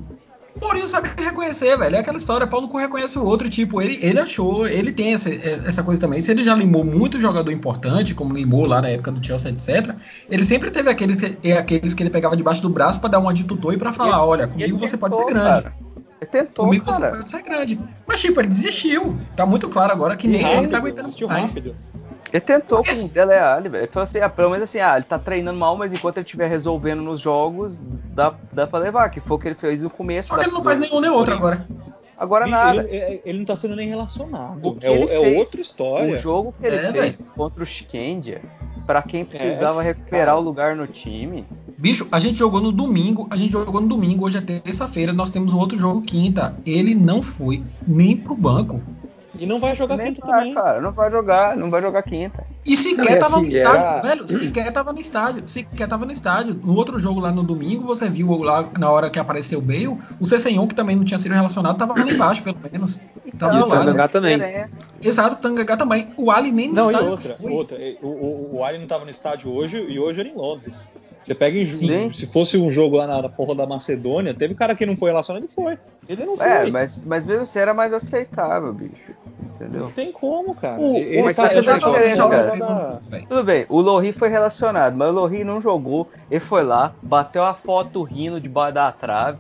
[0.59, 1.95] Mourinho sabe reconhecer, velho.
[1.95, 3.49] É aquela história, pau no cu reconhece o outro.
[3.49, 6.21] Tipo, ele, ele achou, ele tem essa, essa coisa também.
[6.21, 9.95] Se ele já limou muito jogador importante, como limou lá na época do Chelsea, etc.,
[10.29, 13.33] ele sempre teve aqueles que, aqueles que ele pegava debaixo do braço pra dar uma
[13.33, 15.61] de tutor e pra falar: Ele- olha, Ele comigo você pode ser grande.
[15.63, 15.73] cara.
[16.21, 17.15] Ele tentou, Comigo você cara.
[17.17, 17.79] pode ser grande.
[18.05, 19.17] Mas, tipo, ele desistiu.
[19.37, 21.49] Tá muito claro agora que E nem ele rápido, tá aguentando mais.
[21.49, 21.75] rápido.
[22.31, 23.83] Ele tentou com o Dele Alli, velho.
[23.83, 26.25] Ele falou assim, ah, pelo menos assim, ah, ele tá treinando mal, mas enquanto ele
[26.25, 27.79] estiver resolvendo nos jogos,
[28.13, 30.29] dá, dá pra levar, que foi o que ele fez no começo.
[30.29, 31.67] Só que ele não faz nenhum nem outro agora.
[32.17, 32.81] Agora Bicho, nada.
[32.81, 34.77] Ele, é- ele não tá sendo nem relacionado.
[34.81, 36.15] É, é outra história.
[36.15, 38.41] O jogo que ele É, fez contra o Skandia,
[38.85, 40.37] pra quem precisava É, recuperar cara.
[40.37, 41.45] o lugar no time,
[41.77, 45.29] Bicho, a gente jogou no domingo, a gente jogou no domingo, hoje é terça-feira, nós
[45.31, 46.53] temos um outro jogo quinta.
[46.65, 48.81] Ele não foi nem pro banco.
[49.39, 50.53] E não vai jogar nem quinta vai, também.
[50.53, 52.43] cara, não vai jogar, não vai jogar quinta.
[52.65, 54.27] E sequer Não, e tava assim, no estádio, era- velho.
[54.27, 55.43] Sequer tava no estádio.
[55.47, 56.59] Sequer tava no estádio.
[56.63, 59.97] No outro jogo lá no domingo, você viu lá na hora que apareceu o Bale,
[60.19, 62.99] o Cessenhon, que também não tinha sido relacionado, tava lá embaixo, pelo menos.
[63.37, 63.69] Tava E o lado.
[63.85, 64.37] Tangangá também.
[65.01, 66.09] Exato, o Tangangá também.
[66.17, 67.51] O Ali nem no Não, e estádio outra, foi.
[67.51, 67.77] outra.
[68.01, 70.93] O, o, o Ali não tava no estádio hoje e hoje era em Londres.
[71.23, 72.11] Você pega em ju- Sim.
[72.13, 75.09] Se fosse um jogo lá na, na porra da Macedônia, teve cara que não foi
[75.09, 75.77] relacionado e foi.
[76.07, 76.45] Ele não foi.
[76.47, 79.13] É, mas, mas mesmo assim era mais aceitável, bicho.
[79.55, 79.81] Entendeu?
[79.81, 80.81] Não tem como, cara.
[80.81, 83.27] O- ele mas tá, você já tá da- velho.
[83.27, 86.07] Tudo bem, o Lohri foi relacionado, mas o Lohri não jogou.
[86.31, 89.39] Ele foi lá, bateu a foto rindo debaixo da trave.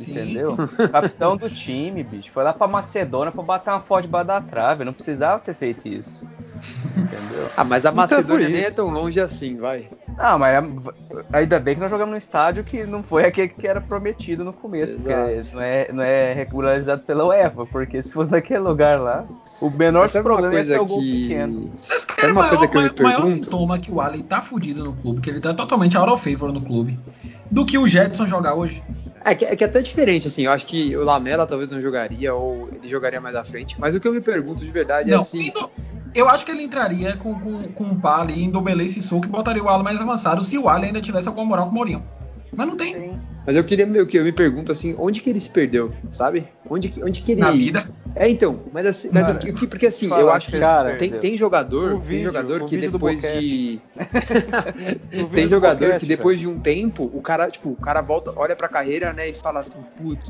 [0.00, 0.10] Sim.
[0.12, 0.56] Entendeu?
[0.90, 2.30] Capitão do time, bicho.
[2.32, 4.84] Foi lá pra Macedônia pra bater uma foto debaixo da trave.
[4.84, 6.24] Não precisava ter feito isso.
[6.94, 7.48] Entendeu?
[7.56, 9.88] Ah, mas a Então é Macedônia nem é tão longe assim, vai.
[10.18, 10.64] Ah, mas é-
[11.32, 14.52] ainda bem que nós jogamos num estádio que não foi aquele que era prometido no
[14.52, 15.30] começo, Exato.
[15.32, 19.24] porque não é, não é regularizado pela UEFA, porque se fosse naquele lugar lá,
[19.60, 21.22] o menor problema o gol que.
[21.22, 21.70] pequeno.
[21.74, 23.44] Vocês querem o uma maior, coisa que eu me maior- maior pergunto?
[23.44, 26.52] sintoma que o Allen tá fudido no clube, que ele tá totalmente out of favor
[26.52, 26.98] no clube,
[27.50, 28.82] do que o Jetson jogar hoje?
[29.24, 30.42] É que, é que é até diferente, assim.
[30.44, 33.76] Eu acho que o Lamela talvez não jogaria, ou ele jogaria mais à frente.
[33.78, 35.48] Mas o que eu me pergunto de verdade é Não, assim.
[35.48, 35.70] indo-
[36.14, 39.28] eu acho que ele entraria com, com, com um pá ali, Indomelê e Sissoko e
[39.28, 42.02] botaria o Allen mais avançado se o Allen ainda tivesse alguma moral com o Mourinho.
[42.54, 43.18] Mas não tem.
[43.46, 46.46] Mas eu queria meio que eu me pergunto assim, onde que ele se perdeu, sabe?
[46.68, 47.88] Onde que, onde que ele Na vida.
[48.14, 50.58] É, então, mas assim, mas Cara, o que- o que- porque assim, eu acho que
[50.58, 53.80] cara, tem, tem jogador, O tem vídeo, jogador o que vídeo depois de
[55.10, 58.00] vídeo tem do jogador Boquete, que depois de um tempo, o cara, tipo, o cara
[58.02, 60.28] volta, olha pra carreira, né, e fala assim, putz,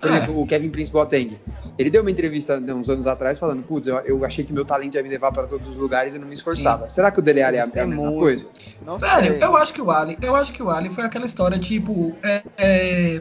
[0.00, 0.16] por É.
[0.16, 1.36] exemplo, o Kevin Prince Boateng.
[1.78, 4.64] Ele deu uma entrevista né, uns anos atrás falando, putz, eu, eu achei que meu
[4.64, 6.88] talento ia me levar pra todos os lugares e não me esforçava.
[6.88, 8.18] Será que o Dele Alli é a, mesma Muito.
[8.18, 8.46] coisa?
[8.84, 11.58] Não Velho, eu acho que o Allen, eu acho que o Allen foi aquela história,
[11.58, 13.20] tipo, é, é,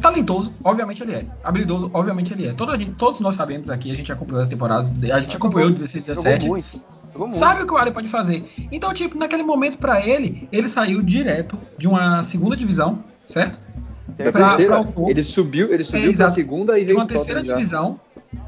[0.00, 1.26] talentoso, obviamente ele é.
[1.42, 2.52] Habilidoso, obviamente ele é.
[2.52, 5.70] Toda a gente- todos nós sabemos aqui, a gente acompanhou as temporadas, a gente acompanhou
[5.70, 6.48] o 16, Jogou 17.
[6.48, 6.66] muito.
[7.12, 7.38] Jogou muito.
[7.38, 8.44] Sabe o que o Allen pode fazer?
[8.72, 13.60] Então, tipo, naquele momento pra ele, ele saiu direto de uma segunda divisão, certo?
[14.06, 16.34] Da Pra- terceira, pra ele subiu, ele subiu pra exato.
[16.34, 17.98] segunda e veio uma terceira divisão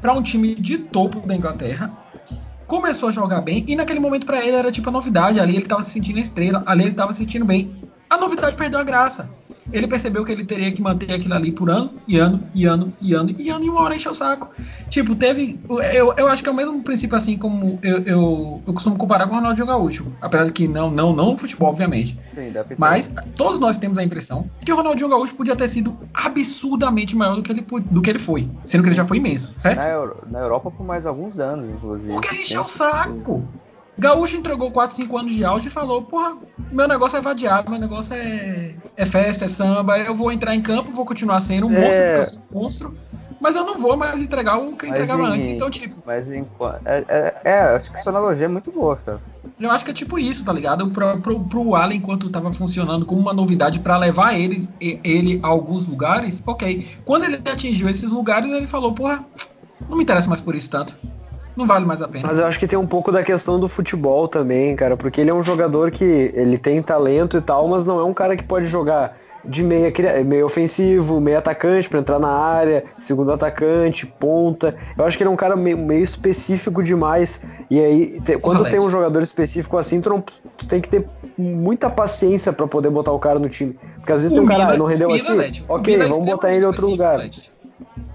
[0.01, 1.91] para um time de topo da Inglaterra.
[2.67, 5.39] Começou a jogar bem e naquele momento para ele era tipo a novidade.
[5.39, 7.75] Ali ele tava se sentindo estrela, ali ele tava se sentindo bem.
[8.09, 9.29] A novidade perdeu a graça.
[9.71, 12.93] Ele percebeu que ele teria que manter aquilo ali por ano, e ano, e ano,
[13.01, 14.49] e ano, e ano, e uma hora encheu o saco.
[14.89, 15.59] Tipo, teve.
[15.93, 19.27] Eu, eu acho que é o mesmo princípio assim como eu, eu, eu costumo comparar
[19.27, 20.11] com o Ronaldinho Gaúcho.
[20.21, 22.17] Apesar de que não, não, não no futebol, obviamente.
[22.25, 25.97] Sim, dá Mas todos nós temos a impressão que o Ronaldinho Gaúcho podia ter sido
[26.13, 28.49] absurdamente maior do que ele, do que ele foi.
[28.65, 29.77] Sendo que ele já foi imenso, certo?
[29.77, 32.11] na, Euro- na Europa por mais alguns anos, inclusive.
[32.13, 33.43] Porque ele encheu o saco.
[33.99, 36.37] Gaúcho entregou 4, 5 anos de auge e falou: Porra,
[36.71, 39.97] meu negócio é vadiar, meu negócio é, é festa, é samba.
[39.99, 41.79] Eu vou entrar em campo, vou continuar sendo um É.
[41.81, 42.97] monstro, porque eu sou um monstro.
[43.39, 45.49] Mas eu não vou mais entregar o que eu Mas entregava em- antes.
[45.49, 46.29] Então, tipo, Mas.
[46.31, 46.43] É,
[47.07, 49.21] é, é, acho que sua analogia é muito boa, cara.
[49.59, 50.87] eu acho que é tipo isso, tá ligado?
[50.89, 55.47] Pro, pro, pro Allen, enquanto tava funcionando como uma novidade pra levar ele, ele a
[55.47, 56.87] alguns lugares, ok.
[57.05, 59.23] Quando ele atingiu esses lugares, ele falou: Porra,
[59.87, 60.97] não me interessa mais por isso tanto.
[61.57, 62.27] Não vale mais a pena.
[62.27, 65.31] Mas eu acho que tem um pouco da questão do futebol também, cara, porque ele
[65.31, 66.03] é um jogador que
[66.35, 69.91] ele tem talento e tal, mas não é um cara que pode jogar de meia,
[70.25, 74.75] meio ofensivo, meio atacante pra entrar na área, segundo atacante, ponta.
[74.97, 77.41] Eu acho que ele é um cara meio, meio específico demais.
[77.69, 81.07] E aí, te- quando tem um jogador específico assim, tu, não, tu tem que ter
[81.37, 83.77] muita paciência pra poder botar o cara no time.
[83.95, 86.25] Porque às vezes tem um cara, ah, não rendeu o aqui, o ok, é vamos
[86.25, 87.19] botar ele em outro lugar.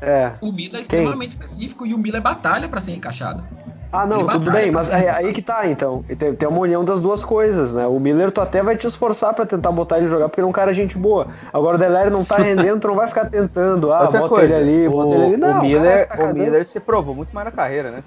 [0.01, 0.33] É.
[0.41, 3.45] O Miller é extremamente específico e o Miller batalha pra ser encaixado.
[3.93, 6.03] Ah, não, Ele tudo bem, mas ser aí, que tá, então.
[6.19, 7.87] Tem, tem uma união das duas coisas, né?
[7.87, 10.49] O Miller, tu até vai te esforçar pra tentar botar ele jogar, porque ele é
[10.49, 11.27] um cara gente boa.
[11.53, 13.93] Agora o Delere não tá rendendo, tu não vai ficar tentando.
[13.93, 15.37] Ah, Outra bota coisa, ele ali, o, bota ele ali.
[15.37, 16.33] Não, o Miller, tá o.
[16.33, 18.05] Miller se provou muito mais na carreira, né?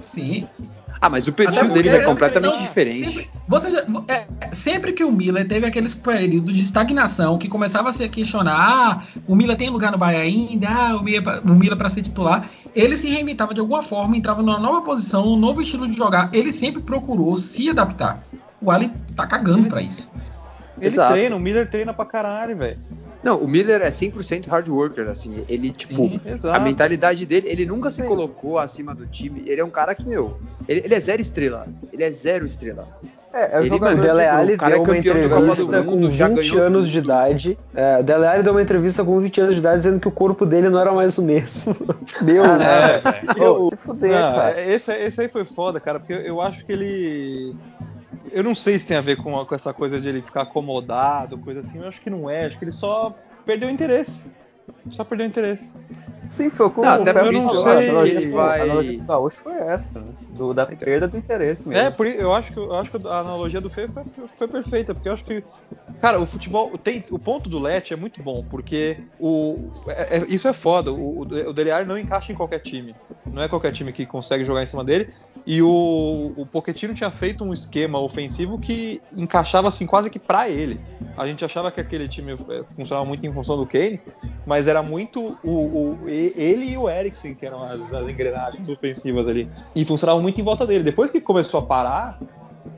[0.00, 0.48] Sim.
[1.04, 3.08] Ah, mas o perfil deles é completamente questão- diferente.
[3.10, 7.92] Sempre, você é, sempre que o Miller teve aqueles períodos de estagnação que começava a
[7.92, 12.00] se questionar, ah, o Miller tem lugar no Bahia ainda, ah, o Miller, para ser
[12.00, 15.94] titular, ele se reinventava de alguma forma, entrava numa nova posição, um novo estilo de
[15.94, 16.30] jogar.
[16.32, 18.24] Ele sempre procurou se adaptar.
[18.62, 20.10] O Ali tá cagando pra isso.
[20.78, 21.12] Ele Exato.
[21.12, 22.78] treina, o Miller treina pra caralho, velho.
[23.24, 26.20] Não, o Miller é 100% hard worker, assim, ele, tipo, Sim,
[26.52, 30.06] a mentalidade dele, ele nunca se colocou acima do time, ele é um cara que,
[30.06, 30.36] meu,
[30.68, 32.86] ele, ele é zero estrela, ele é zero estrela.
[33.36, 35.82] É, é o Ele, O jogador Dele de- Alli é deu uma Copa do entrevista
[35.82, 36.92] Mundo, com já 20 ganhou anos tudo.
[36.92, 37.58] de idade.
[37.74, 40.12] É, o Dele Alli deu uma entrevista com 20 anos de idade dizendo que o
[40.12, 41.74] corpo dele não era mais o mesmo.
[42.22, 43.00] Meu, É,
[43.48, 44.60] Ô, se fuder, Não, cara.
[44.72, 47.56] esse, esse aí foi foda, cara, porque eu acho que ele.
[48.32, 51.38] Eu não sei se tem a ver com, com essa coisa de ele ficar acomodado,
[51.38, 51.78] coisa assim.
[51.78, 52.46] Eu acho que não é.
[52.46, 54.24] Acho que ele só perdeu o interesse.
[54.90, 55.74] Só perdeu o interesse.
[56.30, 58.18] Sim, foi como Não, até o Fernando por isso falou, eu a acho que analogia
[58.18, 60.12] ele vai- A analogia do Gaúcho foi essa, né?
[60.30, 61.82] Do, da perda do interesse mesmo.
[61.86, 64.04] É, por, eu acho que eu acho que a analogia do Fê foi,
[64.36, 65.42] foi perfeita, porque eu acho que,
[66.00, 70.26] cara, o futebol tem o ponto do Let é muito bom, porque o é- é-
[70.28, 70.92] isso é foda.
[70.92, 71.26] O, o,
[71.74, 72.94] Alli não encaixa em qualquer time,
[73.26, 75.12] não é qualquer time que consegue jogar em cima dele.
[75.46, 80.48] E o, o Pochettino tinha feito um esquema ofensivo que encaixava assim quase que pra
[80.48, 80.78] ele.
[81.16, 84.00] A gente achava que aquele time eh, funcionava muito em função do Kane,
[84.46, 89.26] mas era muito o, o- ele e o Eriksen que eram as, as engrenagens ofensivas
[89.28, 89.48] ali.
[89.74, 90.84] E funcionava muito em volta dele.
[90.84, 92.18] Depois que começou a parar,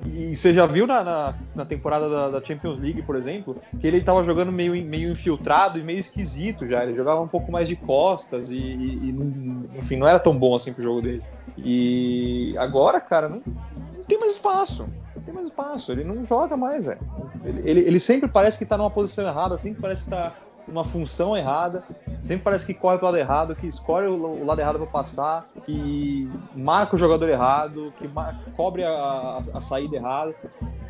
[0.04, 3.86] e você já viu na, na, na temporada da, da Champions League, por exemplo, que
[3.86, 6.82] ele tava jogando meio, meio infiltrado e meio esquisito já.
[6.84, 10.36] Ele jogava um pouco mais de costas e, e- e não- enfim, não era tão
[10.36, 11.22] bom assim pro jogo dele.
[11.58, 14.94] E agora, cara, não, não tem mais espaço.
[15.24, 17.00] tem mais espaço, ele não joga mais, velho.
[17.44, 20.34] Ele, ele, ele sempre parece que tá numa posição errada, sempre parece que tá
[20.66, 21.82] numa função errada,
[22.22, 25.48] sempre parece que corre pro lado errado, que escolhe o, o lado errado para passar,
[25.64, 28.08] que marca o jogador errado, que
[28.56, 30.34] cobre a, a- a saída errada.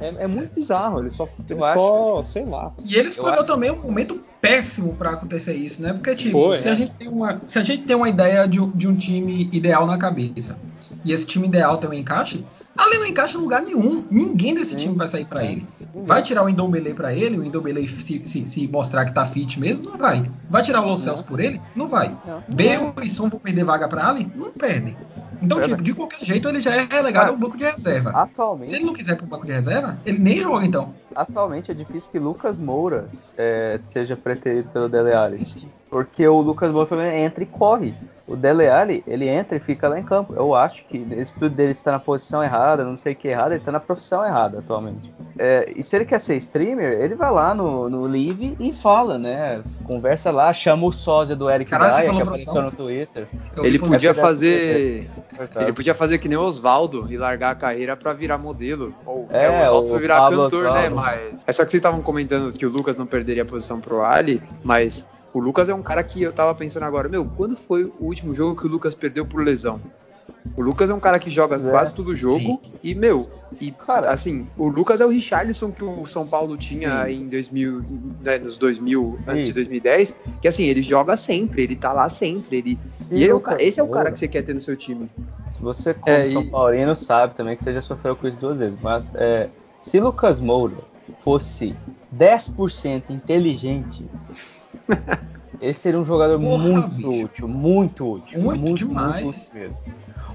[0.00, 2.72] É, é muito bizarro, ele só, ele Eu só sei lá.
[2.84, 5.92] E ele escolheu acho- também um momento péssimo pra acontecer isso, né?
[5.92, 6.70] Porque, tipo, Foi, se, é.
[6.70, 9.48] a gente tem uma, se a gente tem uma ideia de, um- de um time
[9.52, 10.58] ideal na cabeça,
[11.04, 12.44] e esse time ideal tem um encaixe,
[12.76, 14.04] ali não encaixa em lugar nenhum.
[14.10, 15.66] Ninguém desse time vai sair pra ele.
[15.94, 19.58] Vai tirar o Indombele pra ele, o Indombele se, se, se mostrar que tá fit
[19.58, 20.30] mesmo, não vai.
[20.48, 21.60] Vai tirar o Lo Celso por ele?
[21.74, 22.14] Não vai.
[22.48, 24.30] Bale e Son vão perder vaga pra Ali?
[24.34, 24.96] Não perdem.
[25.42, 28.10] Então, É, tipo, de qualquer jeito ele já é relegado Cara, ao banco de reserva.
[28.10, 30.94] Se Atualmente, ele não quiser pro banco de reserva, ele nem joga então.
[31.14, 35.42] atualmente é difícil que Lucas Moura é, seja preterido pelo Dele Alli.
[35.90, 37.94] Porque o Lucas Moura entra e corre.
[38.26, 40.34] O Dele Alli, ele entra e fica lá em campo.
[40.34, 43.52] Eu acho que esse tudo dele está na posição errada, não sei o que errado,
[43.52, 45.14] ele está na profissão errada atualmente.
[45.38, 49.16] É, e se ele quer ser streamer, ele vai lá no, no Live e fala,
[49.16, 49.62] né?
[49.84, 53.28] Conversa lá, chama o sósia do Eric você Dyer, que apareceu no Twitter.
[53.58, 55.08] Ele podia fazer.
[55.60, 58.92] Ele podia fazer que nem o Oswaldo e largar a carreira pra virar modelo.
[59.04, 60.88] Ou, É, é, o Oswaldo o foi virar Pablo cantor, né?
[60.88, 60.96] Oswaldo.
[60.96, 61.44] Mas.
[61.46, 64.42] É só que vocês estavam comentando que o Lucas não perderia a posição pro Ali,
[64.64, 65.06] mas
[65.36, 68.34] o Lucas é um cara que eu tava pensando agora, meu, quando foi o último
[68.34, 69.80] jogo que o Lucas perdeu por lesão?
[70.56, 71.70] O Lucas é um cara que joga é.
[71.70, 72.60] quase todo jogo Sim.
[72.82, 73.28] e, meu,
[73.60, 74.10] e Cara.
[74.12, 77.12] assim, o Lucas é o Richarlison que o São Paulo tinha Sim.
[77.12, 77.84] em 2000,
[78.22, 79.46] né, nos 2000, antes Sim.
[79.48, 82.78] de 2010, que assim, ele joga sempre, ele tá lá sempre, ele
[83.10, 85.10] e ele é o esse é o cara que você quer ter no seu time.
[85.52, 88.38] Se você, como É, São e- Paulino, sabe também que você já sofreu com isso
[88.38, 88.78] duas vezes.
[88.80, 90.78] Mas é, se Lucas Moura
[91.20, 91.74] fosse
[92.16, 94.08] 10% inteligente,
[95.60, 97.24] ele seria um jogador Porra, muito bicho.
[97.24, 98.40] útil, muito útil.
[98.40, 99.24] Muito demais.
[99.24, 99.78] útil mesmo.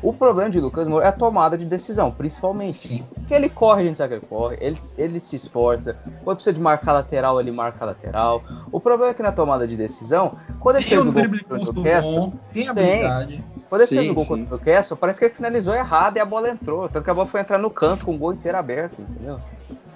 [0.04, 2.88] O problema de Lucas Moura é a tomada de decisão, principalmente.
[2.88, 3.04] Sim.
[3.14, 5.96] Porque ele corre, a gente sabe que ele corre, ele, ele se esforça.
[6.24, 8.42] Quando precisa de marcar lateral, ele marca lateral.
[8.72, 11.24] O problema é que na tomada de decisão, quando ele Tem fez um o gol
[11.48, 13.06] contra o bom, tem Tem.
[13.06, 13.46] habilidade.
[13.70, 14.30] quando ele Sim, fez o gol sim.
[14.30, 16.90] contra o Newcastle, parece que ele finalizou errado e a bola entrou.
[16.90, 19.40] Tanto que a bola foi entrar no canto com o gol inteiro aberto, entendeu?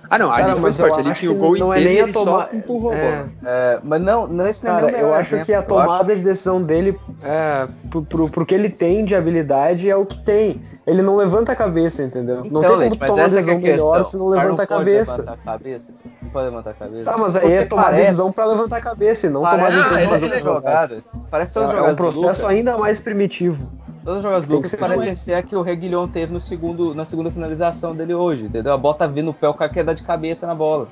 [0.09, 1.97] Ah, não, Cara, ali foi sorte, ele acho tinha o gol não é inteiro nem
[1.97, 3.11] e a ele toma- só empurrou a é.
[3.15, 3.29] bola.
[3.45, 5.45] É, mas não, não esse não é Cara, nem o eu acho exemplo.
[5.45, 9.15] que a tomada acho- de decisão dele, é, pro, pro, pro que ele tem de
[9.15, 10.61] habilidade, é o que tem.
[10.85, 12.35] Ele não levanta a cabeça, entendeu?
[12.37, 14.29] não Então, tem como Leite, mas tomar uma que é a decisão melhor se não
[14.29, 15.11] cara levanta a pode cabeça.
[15.17, 15.93] levantar a cabeça.
[16.21, 17.03] Não pode levantar a cabeça.
[17.11, 19.57] Tá, mas aí Porque é tomar parece- decisão pra levantar a cabeça e não tomar
[19.57, 21.09] Parece decisão Ah, pra fazer todas é jogadas.
[21.31, 23.67] Parece É, todas as é um jogadas processo ainda mais primitivo.
[24.05, 25.17] Todas as jogadas do Lucas parecem feito.
[25.17, 28.71] ser a que o Reguilhão teve no segundo, na segunda finalização dele hoje, entendeu?
[28.71, 30.87] A bola tá vindo no pé, o cara quer dar de cabeça na bola.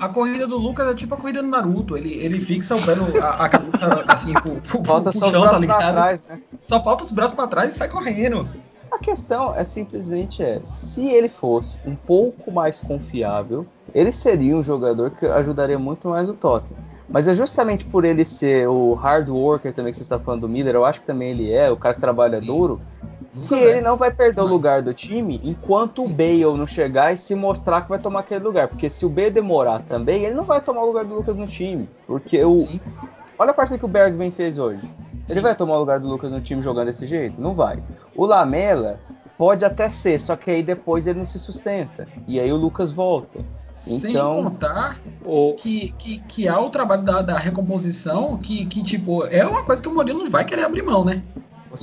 [0.00, 1.94] A corrida do Lucas é tipo a corrida do Naruto.
[1.94, 5.26] Ele, ele fixa o pé no, a, a cabeça assim pro, pro, Falta pro só
[5.26, 5.92] os chão, tá ligado?
[5.92, 6.40] trás, né?
[6.64, 8.48] Só falta os braços pra trás e sai correndo.
[8.90, 14.62] A questão é simplesmente é, se ele fosse um pouco mais confiável, ele seria um
[14.62, 16.87] jogador que ajudaria muito mais o Tottenham.
[17.08, 20.48] Mas é justamente por ele ser o hard worker também que você está falando do
[20.48, 22.46] Miller, eu acho que também ele é, o cara que trabalha Sim.
[22.46, 22.80] duro,
[23.32, 23.80] que Nunca ele é.
[23.80, 27.34] não vai perder o Mas- lugar do time enquanto o Bale não chegar e se
[27.34, 28.68] mostrar que vai tomar aquele lugar.
[28.68, 31.46] Porque se o Bale demorar também, ele não vai tomar o lugar do Lucas no
[31.46, 31.88] time.
[32.06, 32.80] Porque o, Sim.
[33.38, 34.82] Olha a partida que o Bergman fez hoje.
[35.28, 35.40] Ele Sim.
[35.40, 37.40] vai tomar o lugar do Lucas no time jogando desse jeito?
[37.40, 37.78] Não vai.
[38.16, 38.98] O Lamela
[39.38, 42.08] pode até ser, só que aí depois ele não se sustenta.
[42.26, 43.38] E aí o Lucas volta.
[43.96, 48.82] Sem Então- contar O, que, que, que há o trabalho da, da recomposição, que, que,
[48.82, 51.22] tipo, é uma coisa que o Mourinho não vai querer abrir mão, né?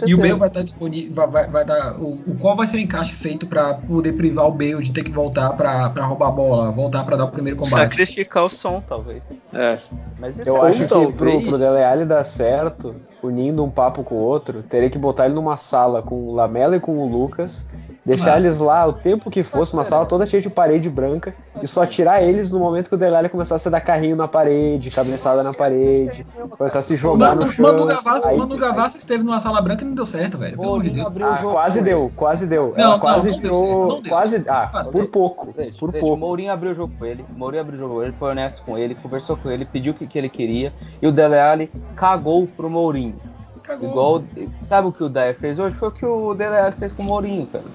[0.07, 0.17] E o.
[0.17, 3.13] Bale vai estar disponível, vai, vai, vai dar, o, o qual vai ser o encaixe
[3.13, 6.71] feito pra poder privar o Bale de ter que voltar pra, pra roubar a bola,
[6.71, 7.95] voltar pra dar o primeiro combate.
[7.95, 9.21] Sacrificar o som, talvez.
[9.53, 9.77] É.
[10.19, 13.69] Mas isso Eu é acho que talvez- pro, pro Dele Alli dar certo, unindo um
[13.69, 16.97] papo com o outro, teria que botar ele numa sala com o Lamela e com
[16.97, 17.69] o Lucas,
[18.05, 21.67] deixar eles lá o tempo que fosse, uma sala toda cheia de parede branca, e
[21.67, 24.91] só tirar eles no momento que o Dele Alli começasse a dar carrinho na parede,
[24.91, 26.25] cabeçada na parede,
[26.57, 27.65] começar a se jogar no chão.
[27.65, 30.57] Manu Gavassi, aí- Manu Gavassi esteve numa sala branca e não deu certo, velho.
[30.57, 31.07] Pelo amor de Deus.
[31.21, 32.73] Ah, quase deu, quase deu.
[32.77, 34.11] Não, Ela não, quase não deu certo, não deu.
[34.11, 36.17] quase, ah, Para, por pouco, Deixa, por deixa, O pouco.
[36.25, 37.25] Mourinho abriu o jogo com ele.
[37.35, 39.93] O Mourinho abriu o jogo com ele, foi honesto com ele, conversou com ele, pediu
[39.93, 40.71] o que, que ele queria.
[41.01, 43.15] E o Dele Alli cagou pro Mourinho.
[43.65, 43.89] Cagou.
[43.89, 44.23] Igual,
[44.61, 45.75] sabe o que o Dyer fez hoje?
[45.75, 47.65] Foi o que o Dele fez com o Mourinho, cara.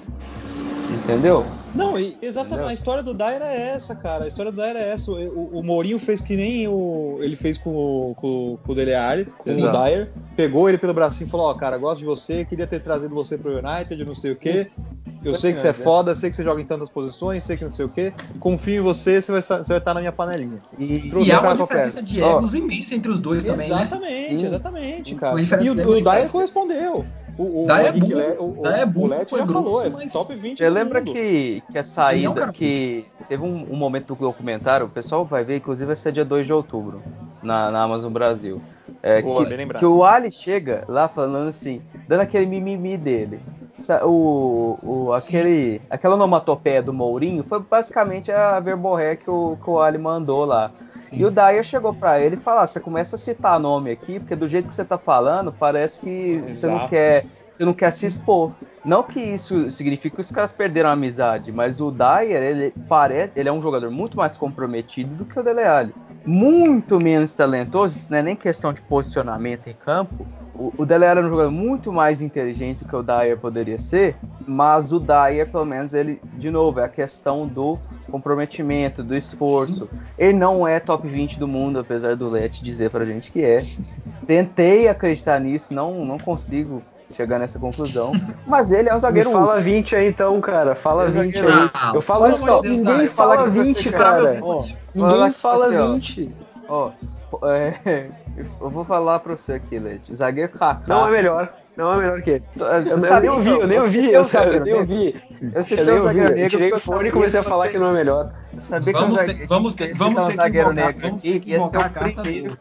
[0.91, 1.47] Entendeu?
[1.75, 2.69] Não, exatamente.
[2.69, 4.25] A história do Dyer é essa, cara.
[4.25, 5.13] A história do Dyer é essa.
[5.13, 8.95] O, o Mourinho fez que nem o, ele fez com o, com, com o Dele
[8.95, 9.77] Alli, com Exato.
[9.77, 10.11] o Dyer.
[10.37, 13.39] Pegou ele pelo bracinho e falou: Ó, cara, gosto de você, queria ter trazido você
[13.39, 14.69] pro United, não sei o quê.
[15.25, 17.65] Eu sei que você é foda, sei que você joga em tantas posições, sei que
[17.65, 18.13] não sei o quê.
[18.39, 20.59] Confio em você, você vai, você vai estar na minha panelinha.
[20.79, 23.77] E, E há uma diferença de egos imensa entre os dois também, né?
[23.77, 25.41] Exatamente, exatamente, cara.
[25.41, 27.05] E o, o Dyer correspondeu.
[27.43, 29.63] O, o, é burro, Le- o, daí é o, burro, o Lete foi já grosso,
[29.65, 31.13] falou, é mas- top 20 Você do lembra mundo.
[31.13, 35.25] que, que a é saída, cara que teve um, um momento do documentário, o pessoal
[35.25, 37.03] vai ver, inclusive vai ser dia 2 de outubro,
[37.43, 38.61] na, na Amazon Brasil.
[39.03, 43.41] É, Boa, que, que o Ali chega lá falando assim, dando aquele mimimi dele.
[44.05, 49.81] O, o, aquele, aquela onomatopeia do Mourinho foi basicamente a verborré que o, que o
[49.81, 50.71] Ali mandou lá.
[51.13, 54.21] E o Dyer chegou pra ele e falou: ah, você começa a citar nome aqui,
[54.21, 56.89] porque do jeito que você tá falando, parece que você não Exato.
[56.89, 57.27] quer.
[57.61, 58.53] Você não quer se expor.
[58.83, 63.39] Não que isso signifique que os caras perderam a amizade, mas o Dyer, ele parece,
[63.39, 65.95] ele é um jogador muito mais comprometido do que o Dele Alli.
[66.25, 70.27] Muito menos talentoso, isso não é nem questão de posicionamento em campo.
[70.55, 74.17] O, Dele Alli era um jogador muito mais inteligente do que o Dyer poderia ser,
[74.49, 77.79] mas o Dyer, pelo menos, ele, de novo, é a questão do
[78.11, 79.87] comprometimento, do esforço.
[80.17, 83.63] Ele não é top 20 do mundo, apesar do Let dizer pra gente que é.
[84.27, 86.83] Tentei acreditar nisso, não, não consigo
[87.13, 88.13] chegar nessa conclusão.
[88.47, 90.75] Mas ele é um Me zagueiro fala 20 aí então, cara.
[90.75, 91.95] Fala Eu 20 zagueiro- aí.
[91.95, 94.39] Eu falo de Deus, ninguém fala fala que você 20, quer- cara.
[94.43, 95.93] Ó, Ninguém fala fala aqui, ó.
[95.93, 96.37] 20.
[96.69, 96.91] Ó,
[97.45, 98.07] é,
[98.61, 100.15] eu vou falar pra você aqui, Leite.
[100.15, 100.83] Zagueiro Kaká.
[100.87, 101.53] Não é melhor.
[101.81, 102.45] Não é melhor que ele.
[102.57, 105.23] Eu, Eu, nem ouvi, eu nem ouvi, eu, eu nem ouvi.
[105.41, 106.05] Eu Eu citei nem o ouvi.
[106.05, 106.51] zagueiro Eu negro.
[106.51, 108.33] tirei porque o eu fone e comecei a falar que não é melhor.
[108.53, 111.55] Eu que Vamos ter- vamos ter- vamos ter que zagueiro invocar- negro vamos ter que
[111.55, 112.59] invocar a carta do-.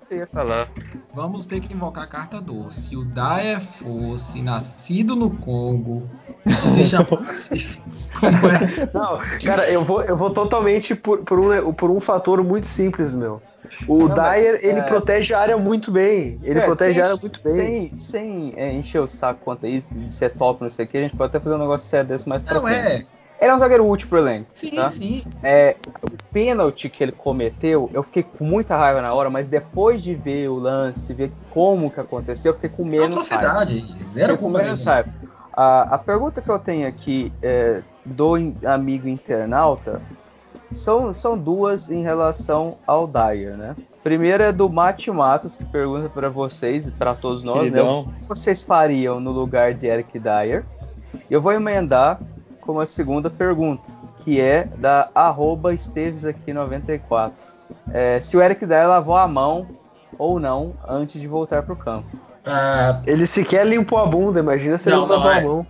[1.14, 2.70] Vamos ter que invocar a carta do.
[2.72, 6.04] Se o Dyer fosse nascido no Congo,
[6.46, 7.70] se chamasse.
[8.20, 8.90] Como é?
[8.94, 13.14] Não, cara, eu vou, eu vou totalmente por, por, um, por um fator muito simples,
[13.14, 13.42] meu.
[13.88, 16.40] O Não, mas, Dyer, ele é- protege a área muito bem.
[16.44, 17.56] Ele É, protege sem- a área muito bem.
[17.56, 20.88] Sem, sem é, encher o saco quanto a isso, de ser top, não sei o
[20.88, 22.80] que, a gente pode até fazer um negócio sério desse mais pra Não frente.
[22.88, 23.06] é.
[23.42, 24.50] Ele é um zagueiro útil pro elenco.
[24.54, 24.90] Sim, tá?
[24.90, 25.24] sim.
[25.42, 30.04] É, o pênalti que ele cometeu, eu fiquei com muita raiva na hora, mas depois
[30.04, 33.48] de ver o lance, ver como que aconteceu, eu fiquei com menos raiva.
[33.48, 34.04] Atrocidade.
[34.04, 35.08] Zero com menos raiva.
[35.54, 40.02] A, a pergunta que eu tenho aqui é, do in- amigo internauta
[40.72, 43.76] são, são duas em relação ao Dyer, né?
[44.04, 47.64] Primeira é do Mate Matos, que pergunta para vocês e para todos nós, né?
[47.64, 48.02] Queridão.
[48.02, 50.66] O que vocês fariam no lugar de Eric Dyer?
[51.30, 52.20] E eu vou emendar
[52.62, 53.84] com uma segunda pergunta,
[54.20, 57.48] que é da arroba Esteves aqui 94.
[57.92, 59.68] É, se o Eric Dyer lavou a mão
[60.18, 62.08] ou não antes de voltar para o campo.
[62.46, 65.38] Ah, Ele sequer limpou a bunda, imagina se Não, ele não, lavou é.
[65.38, 65.68] a mão.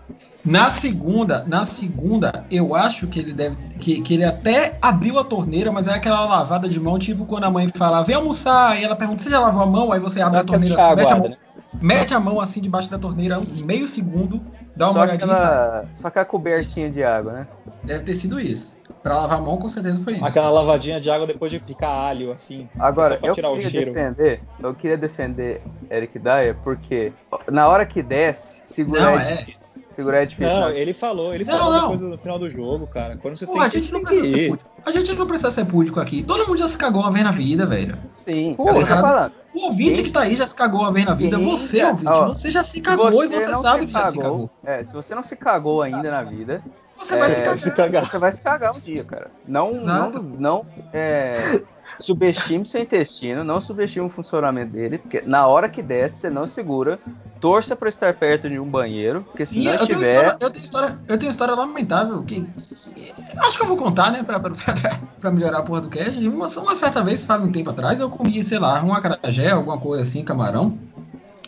[0.49, 3.55] Na segunda, na segunda, eu acho que ele deve.
[3.79, 7.43] Que, que ele até abriu a torneira, mas é aquela lavada de mão, tipo quando
[7.43, 9.91] a mãe fala, vem almoçar, e ela pergunta, você já lavou a mão?
[9.91, 11.37] Aí você abre a Dá torneira assim, mete a, mão, né?
[11.79, 14.41] mete a mão assim debaixo da torneira, um meio segundo,
[14.75, 17.47] dá uma Só olhadinha aquela, só aquela cobertinha de água, né?
[17.83, 18.73] Deve ter sido isso.
[19.03, 20.25] Pra lavar a mão, com certeza foi isso.
[20.25, 22.67] Aquela lavadinha de água depois de picar alho, assim.
[22.77, 23.93] Agora, só pra eu tirar o queria cheiro.
[23.93, 27.13] defender, eu queria defender Eric Dyer porque
[27.49, 29.58] na hora que desce, segurar Não, é, é.
[29.99, 30.53] Segurar é difícil.
[30.53, 30.79] Não, né?
[30.79, 31.81] ele falou, ele Não, falou não.
[31.81, 33.17] depois no final do jogo, cara.
[33.21, 34.69] Quando você a tem que gente não que precisa ser púdico.
[34.85, 36.23] A gente não precisa ser púdico aqui.
[36.23, 37.97] Todo mundo já se cagou uma vez na vida, velho.
[38.15, 39.01] Sim, Pô, é tô errado.
[39.01, 39.31] falando.
[39.53, 41.37] O ouvinte Quem- que tá aí já se cagou uma vez na vida.
[41.37, 44.15] Quem Você, ouvinte, ó, você já se cagou e você não sabe que já se
[44.17, 44.49] cagou, cagou.
[44.63, 46.63] É, se você não se cagou ainda na vida,
[46.97, 47.59] Você vai É, se cagar.
[47.59, 48.05] Se cagar.
[48.09, 49.31] você vai se cagar um dia, cara.
[49.47, 49.77] Não, não,
[50.09, 50.21] Exato.
[50.37, 51.61] não é,
[51.99, 56.47] subestime seu intestino, não subestime o funcionamento dele, porque na hora que desce, você não
[56.47, 56.99] segura.
[57.39, 60.11] Torça pra estar perto de um banheiro, porque se Sim, não eu, tenho estiver.
[60.17, 64.11] história, eu, tenho história, eu tenho história lamentável que, que- acho que eu vou contar,
[64.11, 66.19] né, pra, pra, pra- pra melhorar a porra do cast.
[66.27, 69.77] Uma, uma certa vez, faz um tempo atrás, eu comi, sei lá, um acarajé, alguma
[69.77, 70.77] coisa assim, camarão.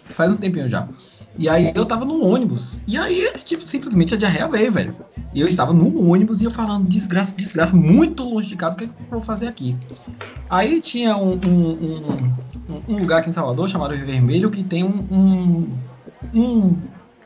[0.05, 0.87] Faz um tempinho já.
[1.37, 2.77] E aí eu tava no ônibus.
[2.87, 4.95] E aí, tipo, simplesmente a diarreia veio, velho.
[5.33, 8.77] E eu estava no ônibus e eu falando, desgraça, desgraça, muito longe de casa, o
[8.77, 9.75] que, é que eu vou fazer aqui?
[10.49, 12.41] Aí tinha um, um, um-
[12.87, 15.67] um lugar aqui em Salvador chamado Rio Vermelho que tem um,
[16.33, 16.77] um,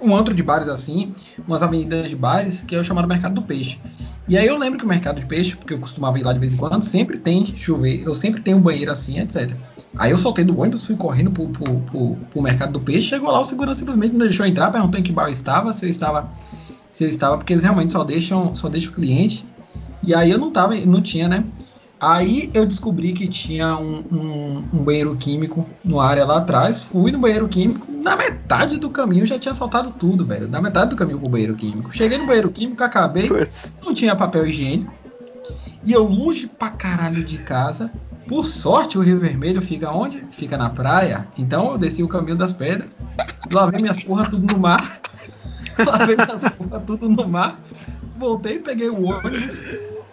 [0.02, 1.14] um, antro de bares assim,
[1.48, 3.80] umas avenidas de bares, que é o chamado Mercado do Peixe.
[4.28, 6.40] E aí eu lembro que o Mercado de Peixe, porque eu costumava ir lá de
[6.40, 9.52] vez em quando, sempre tem chuveiro, eu sempre tenho um banheiro assim, etc.
[9.98, 13.32] Aí eu soltei do ônibus, fui correndo pro, pro, pro, pro Mercado do Peixe, chegou
[13.32, 15.90] lá, o segurança simplesmente não deixou entrar, perguntou em que bar eu estava, se eu
[15.90, 16.30] estava,
[16.92, 19.46] se eu estava, porque eles realmente só deixam, só deixam o cliente.
[20.04, 21.46] E aí eu não tava, não tinha, né?
[22.00, 26.84] Aí eu descobri que tinha um, um- um banheiro químico no área lá atrás.
[26.84, 27.88] Fui no banheiro químico.
[28.04, 30.48] Na metade do caminho já tinha saltado tudo, velho.
[30.48, 31.92] Na metade do caminho pro banheiro químico.
[31.96, 33.30] Cheguei no banheiro químico, acabei.
[33.84, 34.94] Não tinha papel higiênico.
[35.86, 37.90] E eu longe pra caralho de casa.
[38.28, 40.24] Por sorte, o Rio Vermelho fica onde?
[40.32, 41.28] Fica na praia.
[41.38, 42.98] Então eu desci o caminho das pedras.
[43.52, 45.00] Lavei minhas porra tudo no mar.
[45.86, 47.60] Lavei minhas porra tudo no mar.
[48.18, 49.64] Voltei, peguei o ônibus.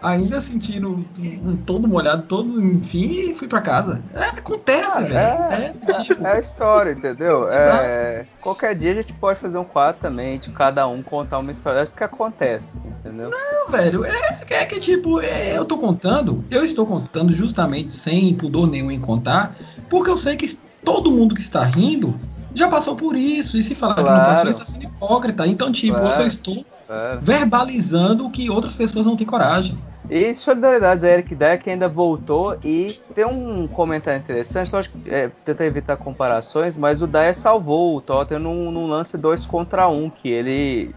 [0.02, 1.04] Ainda sentindo
[1.44, 4.02] um todo molhado, todo, enfim, e fui pra casa.
[4.14, 5.14] É, acontece, Ah, velho.
[5.16, 6.26] é, acontece, tipo.
[6.26, 7.48] É a história, entendeu?
[7.50, 11.50] É, qualquer dia a gente pode fazer um quadro também, de cada um contar uma
[11.52, 13.30] história do que acontece, entendeu?
[13.30, 18.34] Não, velho, é, é que tipo, é, eu tô contando, eu estou contando justamente sem
[18.34, 19.54] pudor nenhum em contar,
[19.88, 22.18] porque eu sei que todo mundo que está rindo
[22.54, 24.24] já passou por isso, e se falar que não Claro.
[24.24, 25.46] passou, está sendo hipócrita.
[25.46, 26.16] Então, tipo, eu Claro.
[26.16, 27.16] só estou É.
[27.22, 29.78] verbalizando que outras pessoas não têm coragem.
[30.10, 35.10] E solidariedade a Eric Deck ainda voltou e tem um comentário interessante, então acho que
[35.10, 39.88] é, tentar evitar comparações, mas o Dyer salvou o Tottenham num, num lance 2 contra
[39.88, 40.94] 1, um, que ele,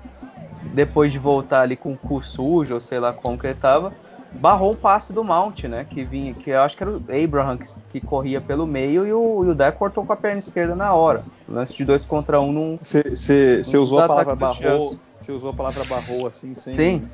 [0.74, 3.94] depois de voltar ali com o cu sujo, ou sei lá como que ele tava,
[4.32, 5.86] barrou um passe do Mount, né?
[5.90, 9.14] Que vinha, que eu acho que era o Abraham que, que corria pelo meio e
[9.14, 11.24] o, e o Dyer cortou com a perna esquerda na hora.
[11.48, 12.80] Lance de 2 contra 1 um num.
[12.82, 14.98] Você usou a palavra barrou.
[15.20, 16.74] Você usou a palavra barrou assim, sem.
[16.74, 17.10] Sim.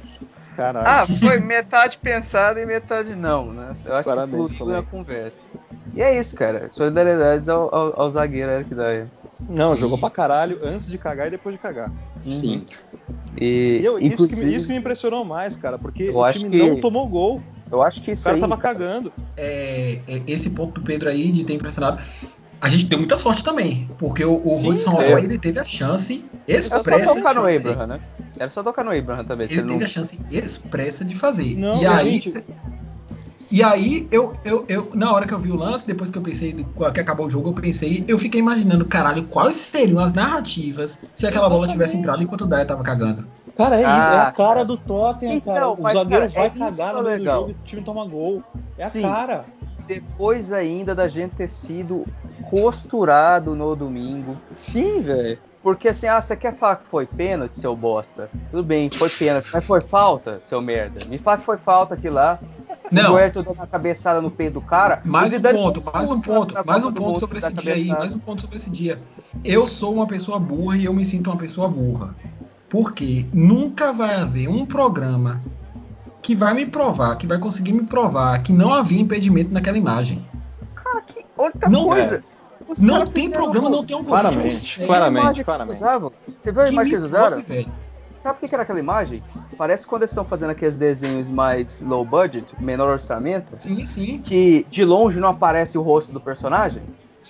[0.55, 0.87] Caralho.
[0.87, 3.75] Ah, foi metade pensada e metade não, né?
[3.85, 5.39] Eu acho Parabéns, que fluiu na conversa.
[5.93, 6.69] E é isso, cara.
[6.69, 9.07] Solidariedade ao, ao, ao zagueiro Eric Dyer.
[9.49, 9.81] Não, Sim.
[9.81, 11.91] jogou pra caralho antes de cagar e depois de cagar.
[12.27, 12.65] Sim.
[13.37, 16.49] E, E eu- isso, que, me- isso que me impressionou mais, cara, porque o time
[16.49, 17.41] que- não tomou gol.
[17.71, 18.41] eu acho que O isso cara aí.
[18.41, 19.11] tava cagando.
[19.37, 22.01] É, é, esse ponto do Pedro aí de ter impressionado.
[22.59, 25.11] A gente deu muita sorte também, porque o, o Sim, Hudson é.
[25.13, 27.41] Ele teve a chance Era só expressa tocar no.
[27.47, 27.99] Abraham, né?
[28.39, 29.47] Era só tocar no Abraham também.
[29.47, 31.55] se Ele teve não- a chance expressa de fazer.
[31.57, 32.43] Não, e aí, gente-
[33.51, 36.21] e aí eu, eu, eu, na hora que eu vi o lance, depois que eu
[36.21, 36.53] pensei
[36.93, 41.27] que acabou o jogo, eu pensei, eu fiquei imaginando, caralho, quais seriam as narrativas se
[41.27, 41.99] aquela bola tivesse Exatamente.
[41.99, 43.27] entrado enquanto o Dyer tava cagando.
[43.55, 44.65] Cara, é Ah, isso, é a cara cara.
[44.65, 45.69] do Tottenham, Então, cara.
[45.69, 47.41] O mas, zagueiro cara, vai é isso cagar que é no meio legal.
[47.43, 48.43] do jogo e o time toma gol.
[48.77, 49.01] É a Sim.
[49.01, 49.45] cara.
[49.85, 52.05] Depois ainda da gente ter sido
[52.49, 54.37] costurado no domingo.
[54.55, 55.37] Sim, velho.
[55.63, 58.29] Porque assim, ah, você quer falar que foi pênalti, seu bosta?
[58.49, 61.05] Tudo bem, foi pênalti, mas foi falta, seu merda.
[61.05, 62.39] Me fala que foi falta aqui lá.
[62.91, 63.11] Não.
[63.11, 65.01] O Huerta deu uma cabeçada no peito do cara.
[65.05, 68.13] Mais um ponto, mais um ponto, na mais um ponto sobre esse dia aí, mais
[68.13, 68.99] um ponto sobre esse dia.
[69.45, 72.15] Eu sou uma pessoa burra e eu me sinto uma pessoa burra.
[72.67, 75.41] Porque nunca vai haver um programa
[76.21, 80.25] que vai me provar, que vai conseguir me provar que não havia impedimento naquela imagem.
[80.75, 82.23] Cara, que outra Não coisa.
[82.71, 85.23] Os Não tem programa, um- não tem um Claramente, eu sei claramente.
[85.23, 85.75] imagem que claramente.
[85.75, 86.11] usavam?
[86.39, 87.41] Você viu a que imagem que eles usaram?
[87.43, 87.71] velho.
[88.23, 89.21] Sabe o que que era aquela imagem?
[89.57, 94.21] Parece quando eles estão fazendo aqueles desenhos mais low budget, menor orçamento, Sim, sim.
[94.23, 96.81] que de longe não aparece o rosto do personagem.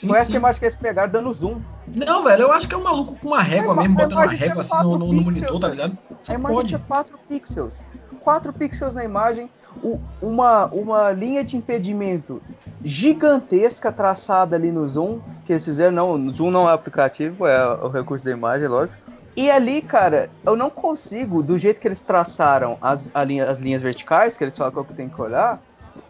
[0.01, 0.37] Sim, Foi essa sim.
[0.37, 1.61] imagem que eles pegaram dando zoom.
[1.87, 4.21] Não, velho, eu acho que é um maluco com uma régua A mesmo, botando uma
[4.23, 5.97] imagem tinha régua assim no, no- no monitor, tá ligado?
[6.21, 6.67] Só a imagem pode.
[6.69, 7.83] tinha 4 pixels.
[8.19, 9.49] 4 pixels na imagem,
[9.83, 12.41] o- uma, uma linha de impedimento
[12.83, 17.67] gigantesca traçada ali no zoom, que eles fizeram, não, o zoom não é aplicativo, é
[17.83, 18.97] o recurso da imagem, lógico.
[19.35, 23.81] E ali, cara, eu não consigo, do jeito que eles traçaram as, linha- as linhas
[23.81, 25.61] verticais, que eles falam que é o que tem que olhar,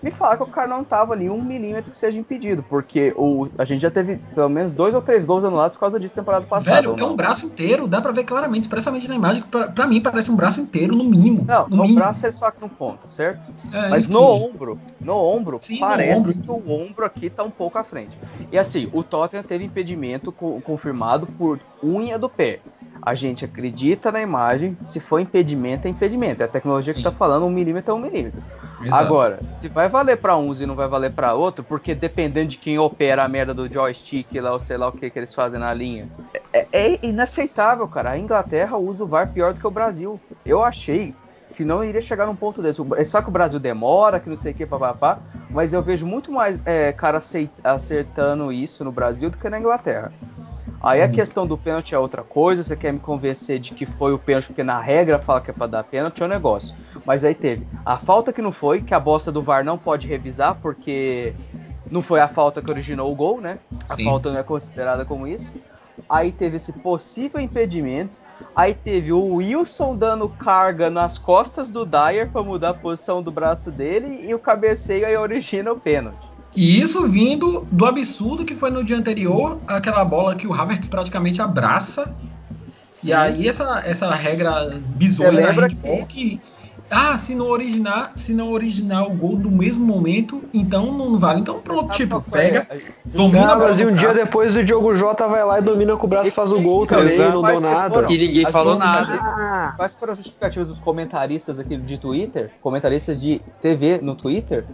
[0.01, 3.47] me falar que o cara não tava ali um milímetro que seja impedido, porque o,
[3.57, 6.45] a gente já teve pelo menos dois ou três gols anulados por causa disso temporada
[6.45, 6.81] passada.
[6.81, 7.13] Velho, é não?
[7.13, 10.31] um braço inteiro, dá pra ver claramente, expressamente na imagem, que pra, pra mim parece
[10.31, 11.45] um braço inteiro, no mínimo.
[11.45, 11.99] Não, no no mínimo.
[11.99, 13.41] braço eles só no ponto, certo?
[13.73, 14.13] É, Mas enfim.
[14.13, 16.33] no ombro, no ombro, Sim, no parece ombro.
[16.33, 18.17] que o ombro aqui tá um pouco à frente.
[18.51, 22.61] E assim, o Tottenham teve impedimento co- confirmado por unha do pé.
[23.03, 26.41] A gente acredita na imagem, se for impedimento, é impedimento.
[26.43, 26.99] É a tecnologia Sim.
[26.99, 28.39] que tá falando um milímetro é um milímetro.
[28.83, 29.03] Exato.
[29.03, 32.57] Agora, se vai valer pra uns e não vai valer pra outro, porque dependendo de
[32.57, 35.59] quem opera a merda do joystick lá, ou sei lá o que que eles fazem
[35.59, 36.09] na linha,
[36.53, 38.11] é, é inaceitável, cara.
[38.11, 40.19] A Inglaterra usa o VAR pior do que o Brasil.
[40.45, 41.13] Eu achei
[41.55, 42.81] que não iria chegar num ponto desse.
[42.97, 45.19] É só que o Brasil demora, que não sei o que, papapá,
[45.49, 47.19] mas eu vejo muito mais é, cara
[47.63, 50.11] acertando isso no Brasil do que na Inglaterra.
[50.83, 51.11] Aí a Hum.
[51.11, 54.47] questão do pênalti é outra coisa, você quer me convencer de que foi o pênalti
[54.47, 56.75] porque na regra fala que é pra dar pênalti, é um negócio.
[57.05, 60.07] Mas aí teve a falta que não foi, que a bosta do VAR não pode
[60.07, 61.33] revisar porque
[61.89, 63.59] não foi a falta que originou o gol, né?
[63.89, 64.05] A Sim.
[64.05, 65.53] falta não é considerada como isso.
[66.09, 68.19] Aí teve esse possível impedimento.
[68.55, 73.31] Aí teve o Wilson dando carga nas costas do Dyer para mudar a posição do
[73.31, 76.30] braço dele e o cabeceio aí origina o pênalti.
[76.55, 80.87] E isso vindo do absurdo que foi no dia anterior, aquela bola que o Havertz
[80.87, 82.13] praticamente abraça.
[83.03, 86.41] E aí essa, essa regra bizonha da handball que...
[86.93, 91.39] Ah, se não originar, se não originar o gol no mesmo momento, então não vale.
[91.39, 92.67] Então pronto, tipo, pega,
[93.05, 95.95] domina Ah, mas e no um dia depois o Diogo Jota vai lá e domina
[95.95, 97.31] com o braço e faz o gol também, Exato.
[97.31, 98.05] não deu que nada.
[98.09, 99.73] E ninguém As falou nada.
[99.77, 102.51] Quais foram as justificativas dos comentaristas aqui de Twitter?
[102.61, 104.65] Comentaristas de TV no Twitter?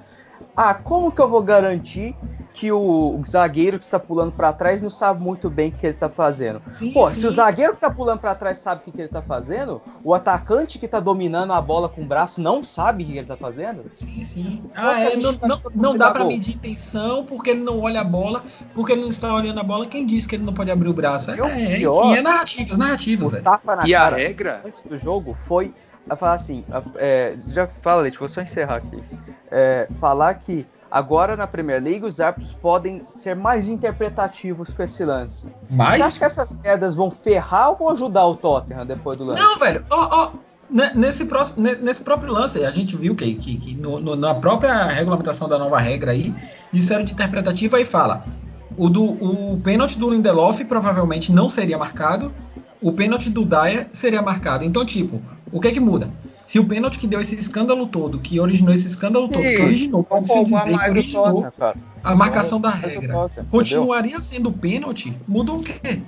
[0.55, 2.15] Ah, como que eu vou garantir
[2.53, 5.85] que o, o zagueiro que está pulando para trás não sabe muito bem o que
[5.85, 6.59] ele tá fazendo.
[6.73, 7.13] Sim, Pô, sim.
[7.21, 9.79] se o zagueiro que tá pulando para trás sabe o que, que ele tá fazendo,
[10.03, 13.27] o atacante que tá dominando a bola com o braço não sabe o que ele
[13.27, 13.83] tá fazendo?
[13.95, 14.63] Sim, sim.
[14.73, 16.27] Ah, a é, não, não, não dá gol?
[16.27, 19.85] medir intenção porque ele não olha a bola, porque ele não está olhando a bola.
[19.85, 21.29] Quem disse que ele não pode abrir o braço?
[21.29, 23.43] É, E é, pior- enfim, é narrativas, narrativas, O velho.
[23.43, 24.61] tapa na E a cara regra?
[24.65, 25.73] antes do jogo foi
[26.09, 29.03] a falar assim, a- é, já fala, Leite, vou só encerrar aqui.
[29.51, 35.03] É, falar que agora na Premier League os árbitros podem ser mais interpretativos com esse
[35.05, 35.47] lance.
[35.69, 36.17] Você acha Mas.
[36.17, 39.41] que essas quedas vão ferrar ou vão ajudar o Tottenham depois do lance?
[39.41, 40.31] Não, velho, ó, ó.
[40.69, 44.15] ne- Nesse, próximo, ne- nesse próprio lance, a gente viu que, que, que no- no-
[44.15, 46.33] na própria regulamentação da nova regra aí,
[46.71, 48.23] disseram de interpretativa e fala:
[48.77, 52.33] o, do, o pênalti do Lindelof provavelmente não seria marcado,
[52.81, 54.63] o pênalti do Dyer seria marcado.
[54.63, 55.21] Então, tipo,
[55.51, 56.09] o que que muda?
[56.45, 60.03] Se o pênalti que deu esse escândalo todo, que originou esse escândalo todo, que originou,
[60.03, 61.73] pode-se dizer que originou Tottenham,
[62.03, 66.01] a marcação da regra, Tottenham, continuaria sendo pênalti, muda o quê?